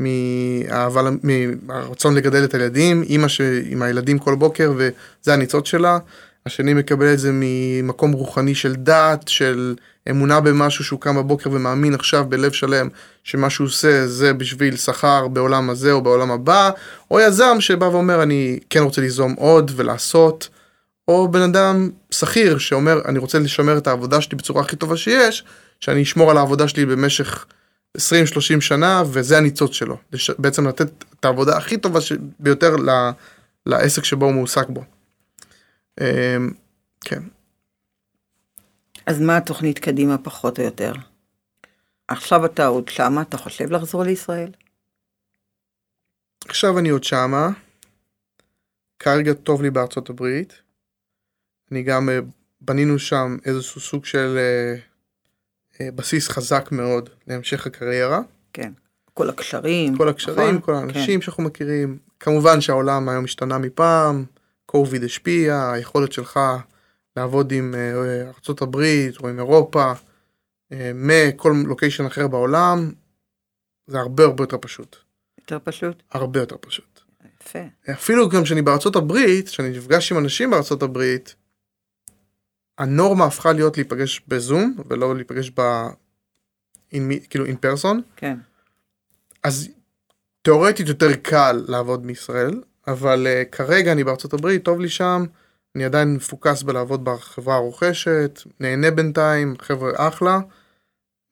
מאהבה, 0.00 1.10
מהרצון 1.22 2.14
לגדל 2.14 2.44
את 2.44 2.54
הילדים, 2.54 3.02
אימא 3.02 3.28
ש... 3.28 3.40
עם 3.64 3.82
הילדים 3.82 4.18
כל 4.18 4.34
בוקר 4.34 4.72
וזה 4.76 5.32
הניצוץ 5.34 5.66
שלה. 5.66 5.98
השני 6.46 6.74
מקבל 6.74 7.12
את 7.12 7.18
זה 7.18 7.30
ממקום 7.32 8.12
רוחני 8.12 8.54
של 8.54 8.74
דת, 8.76 9.28
של 9.28 9.74
אמונה 10.10 10.40
במשהו 10.40 10.84
שהוא 10.84 11.00
קם 11.00 11.16
בבוקר 11.16 11.50
ומאמין 11.52 11.94
עכשיו 11.94 12.24
בלב 12.28 12.52
שלם 12.52 12.88
שמה 13.24 13.50
שהוא 13.50 13.66
עושה 13.66 14.06
זה 14.06 14.32
בשביל 14.32 14.76
שכר 14.76 15.28
בעולם 15.28 15.70
הזה 15.70 15.92
או 15.92 16.02
בעולם 16.02 16.30
הבא, 16.30 16.70
או 17.10 17.20
יזם 17.20 17.56
שבא 17.60 17.84
ואומר 17.84 18.22
אני 18.22 18.58
כן 18.70 18.82
רוצה 18.82 19.00
ליזום 19.00 19.34
עוד 19.38 19.70
ולעשות, 19.76 20.48
או 21.08 21.28
בן 21.28 21.42
אדם 21.42 21.90
שכיר 22.10 22.58
שאומר 22.58 23.04
אני 23.04 23.18
רוצה 23.18 23.38
לשמר 23.38 23.78
את 23.78 23.86
העבודה 23.86 24.20
שלי 24.20 24.38
בצורה 24.38 24.62
הכי 24.62 24.76
טובה 24.76 24.96
שיש, 24.96 25.44
שאני 25.80 26.02
אשמור 26.02 26.30
על 26.30 26.36
העבודה 26.36 26.68
שלי 26.68 26.86
במשך 26.86 27.46
20-30 27.98 28.00
שנה 28.60 29.02
וזה 29.06 29.38
הניצוץ 29.38 29.72
שלו, 29.72 29.96
בעצם 30.38 30.68
לתת 30.68 31.04
את 31.20 31.24
העבודה 31.24 31.56
הכי 31.56 31.76
טובה 31.76 32.00
ביותר 32.40 32.76
לעסק 33.66 34.04
שבו 34.04 34.26
הוא 34.26 34.34
מועסק 34.34 34.68
בו. 34.68 34.84
אמ, 36.00 36.06
כן. 37.00 37.22
אז 39.06 39.20
מה 39.20 39.36
התוכנית 39.36 39.78
קדימה 39.78 40.18
פחות 40.18 40.58
או 40.58 40.64
יותר? 40.64 40.92
עכשיו 42.08 42.44
אתה 42.44 42.66
עוד 42.66 42.88
שמה, 42.88 43.22
אתה 43.22 43.36
חושב 43.36 43.72
לחזור 43.72 44.02
לישראל? 44.02 44.50
עכשיו 46.48 46.78
אני 46.78 46.88
עוד 46.88 47.04
שמה. 47.04 47.48
כרגע 48.98 49.32
טוב 49.32 49.62
לי 49.62 49.70
בארצות 49.70 50.10
הברית. 50.10 50.65
אני 51.72 51.82
גם 51.82 52.08
אה, 52.08 52.18
בנינו 52.60 52.98
שם 52.98 53.36
איזשהו 53.44 53.80
סוג 53.80 54.04
של 54.04 54.38
אה, 54.38 54.76
אה, 55.80 55.90
בסיס 55.90 56.28
חזק 56.28 56.68
מאוד 56.72 57.10
להמשך 57.26 57.66
הקריירה. 57.66 58.20
כן. 58.52 58.72
כל 59.14 59.28
הקשרים. 59.28 59.96
כל 59.96 60.08
הקשרים, 60.08 60.38
נכון? 60.38 60.60
כל 60.60 60.74
האנשים 60.74 61.20
כן. 61.20 61.24
שאנחנו 61.24 61.42
מכירים. 61.42 61.98
כמובן 62.20 62.60
שהעולם 62.60 63.08
היום 63.08 63.24
השתנה 63.24 63.58
מפעם. 63.58 64.24
קוביד 64.66 65.04
השפיע, 65.04 65.70
היכולת 65.72 66.12
שלך 66.12 66.40
לעבוד 67.16 67.52
עם 67.52 67.74
ארה"ב 67.74 68.76
או 69.20 69.28
עם 69.28 69.38
אירופה 69.38 69.92
מכל 70.94 71.54
לוקיישן 71.66 72.06
אחר 72.06 72.28
בעולם, 72.28 72.92
זה 73.86 73.98
הרבה 73.98 74.24
הרבה 74.24 74.42
יותר 74.42 74.56
פשוט. 74.60 74.96
יותר 75.40 75.58
פשוט? 75.64 76.02
הרבה 76.10 76.40
יותר 76.40 76.56
פשוט. 76.60 77.00
יפה. 77.42 77.58
אפילו 77.92 78.28
גם 78.28 78.42
כשאני 78.44 78.62
בארצות 78.62 78.96
הברית, 78.96 79.48
כשאני 79.48 79.70
נפגש 79.70 80.12
עם 80.12 80.18
אנשים 80.18 80.50
בארצות 80.50 80.82
הברית, 80.82 81.34
הנורמה 82.78 83.24
הפכה 83.24 83.52
להיות 83.52 83.76
להיפגש 83.76 84.22
בזום 84.28 84.76
ולא 84.88 85.14
להיפגש 85.14 85.50
ב... 85.58 85.60
in, 86.94 87.28
כאילו 87.30 87.46
אין 87.46 87.56
פרסון. 87.56 88.02
כן. 88.16 88.38
אז 89.42 89.68
תאורטית 90.42 90.88
יותר 90.88 91.14
קל 91.14 91.64
לעבוד 91.68 92.06
מישראל, 92.06 92.60
אבל 92.86 93.26
uh, 93.26 93.50
כרגע 93.54 93.92
אני 93.92 94.04
בארצות 94.04 94.34
הברית, 94.34 94.64
טוב 94.64 94.80
לי 94.80 94.88
שם, 94.88 95.24
אני 95.76 95.84
עדיין 95.84 96.14
מפוקס 96.14 96.62
בלעבוד 96.62 97.04
בחברה 97.04 97.54
הרוכשת, 97.54 98.40
נהנה 98.60 98.90
בינתיים, 98.90 99.54
חבר'ה 99.58 100.08
אחלה. 100.08 100.38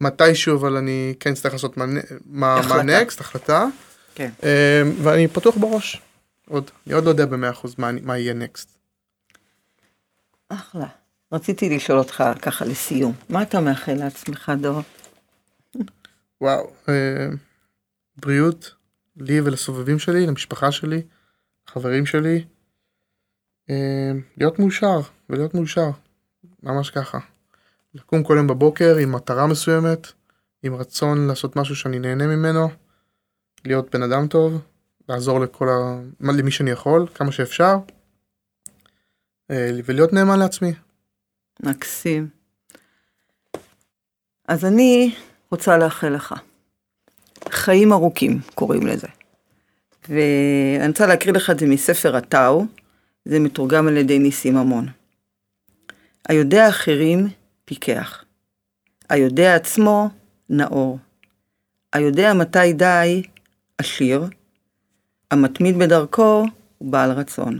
מתישהו 0.00 0.56
אבל 0.56 0.76
אני 0.76 1.14
כן 1.20 1.32
אצטרך 1.32 1.52
לעשות 1.52 1.76
מה, 1.76 1.84
מה, 2.26 2.60
מה 2.68 2.82
נקסט, 2.82 3.20
החלטה. 3.20 3.66
כן. 4.14 4.30
Uh, 4.40 4.44
ואני 5.02 5.28
פתוח 5.28 5.56
בראש. 5.56 6.02
עוד, 6.48 6.70
אני 6.86 6.94
עוד 6.94 7.04
לא 7.04 7.10
יודע 7.10 7.26
במאה 7.26 7.50
אחוז 7.50 7.74
מה, 7.78 7.90
מה 8.02 8.18
יהיה 8.18 8.34
נקסט. 8.34 8.78
אחלה. 10.48 10.86
רציתי 11.34 11.76
לשאול 11.76 11.98
אותך 11.98 12.24
ככה 12.42 12.64
לסיום, 12.64 13.12
מה 13.28 13.42
אתה 13.42 13.60
מאחל 13.60 13.94
לעצמך 13.94 14.52
דור? 14.60 14.80
וואו, 16.40 16.70
uh, 16.86 16.90
בריאות 18.16 18.74
לי 19.16 19.40
ולסובבים 19.40 19.98
שלי, 19.98 20.26
למשפחה 20.26 20.72
שלי. 20.72 21.02
חברים 21.66 22.06
שלי, 22.06 22.44
אה, 23.70 24.12
להיות 24.36 24.58
מאושר 24.58 25.00
ולהיות 25.30 25.54
מאושר, 25.54 25.90
ממש 26.62 26.90
ככה. 26.90 27.18
לקום 27.94 28.22
כל 28.22 28.34
יום 28.36 28.46
בבוקר 28.46 28.96
עם 28.96 29.12
מטרה 29.12 29.46
מסוימת, 29.46 30.12
עם 30.62 30.74
רצון 30.74 31.26
לעשות 31.26 31.56
משהו 31.56 31.76
שאני 31.76 31.98
נהנה 31.98 32.26
ממנו, 32.26 32.68
להיות 33.64 33.94
בן 33.94 34.02
אדם 34.02 34.26
טוב, 34.26 34.62
לעזור 35.08 35.40
לכל 35.40 35.68
ה... 35.68 36.00
למי 36.20 36.50
שאני 36.50 36.70
יכול, 36.70 37.06
כמה 37.14 37.32
שאפשר, 37.32 37.76
אה, 39.50 39.70
ולהיות 39.84 40.12
נאמן 40.12 40.38
לעצמי. 40.38 40.72
מקסים. 41.62 42.28
אז 44.48 44.64
אני 44.64 45.14
רוצה 45.50 45.78
לאחל 45.78 46.08
לך 46.08 46.34
חיים 47.48 47.92
ארוכים, 47.92 48.40
קוראים 48.54 48.86
לזה. 48.86 49.08
ואני 50.08 50.88
רוצה 50.88 51.06
להקריא 51.06 51.34
לך 51.34 51.50
את 51.50 51.58
זה 51.58 51.66
מספר 51.66 52.16
הטאו, 52.16 52.64
זה 53.24 53.40
מתורגם 53.40 53.88
על 53.88 53.96
ידי 53.96 54.18
ניסים 54.18 54.54
ממון. 54.54 54.86
היודע 56.28 56.68
אחרים, 56.68 57.28
פיקח. 57.64 58.24
היודע 59.08 59.54
עצמו, 59.54 60.08
נאור. 60.50 60.98
היודע 61.92 62.34
מתי 62.34 62.72
די, 62.72 63.22
עשיר. 63.78 64.24
המתמיד 65.30 65.78
בדרכו, 65.78 66.44
הוא 66.78 66.92
בעל 66.92 67.10
רצון. 67.10 67.58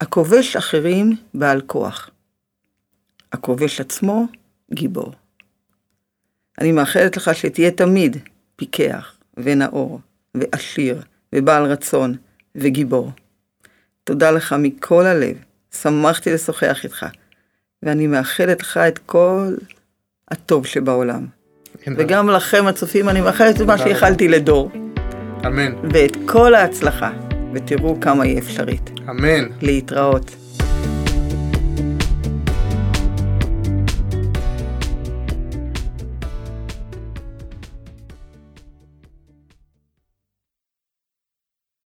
הכובש 0.00 0.56
אחרים, 0.56 1.16
בעל 1.34 1.60
כוח. 1.60 2.10
הכובש 3.32 3.80
עצמו, 3.80 4.26
גיבור. 4.74 5.12
אני 6.60 6.72
מאחלת 6.72 7.16
לך 7.16 7.34
שתהיה 7.34 7.70
תמיד 7.70 8.16
פיקח 8.56 9.16
ונאור 9.36 10.00
ועשיר 10.34 11.02
ובעל 11.34 11.64
רצון 11.64 12.16
וגיבור. 12.54 13.10
תודה 14.04 14.30
לך 14.30 14.54
מכל 14.58 15.06
הלב, 15.06 15.36
שמחתי 15.80 16.32
לשוחח 16.32 16.80
איתך, 16.84 17.06
ואני 17.82 18.06
מאחלת 18.06 18.60
לך 18.60 18.76
את 18.76 18.98
כל 18.98 19.54
הטוב 20.28 20.66
שבעולם. 20.66 21.26
וגם 21.86 22.28
לכם 22.28 22.66
הצופים 22.66 23.08
אני 23.08 23.20
מאחלת 23.20 23.60
את 23.60 23.66
מה 23.66 23.78
שיכלתי 23.78 24.28
לדור. 24.28 24.70
אמן. 25.46 25.72
ואת 25.92 26.16
כל 26.26 26.54
ההצלחה, 26.54 27.10
ותראו 27.54 28.00
כמה 28.00 28.24
היא 28.24 28.38
אפשרית. 28.38 28.90
אמן. 29.10 29.44
להתראות. 29.62 30.41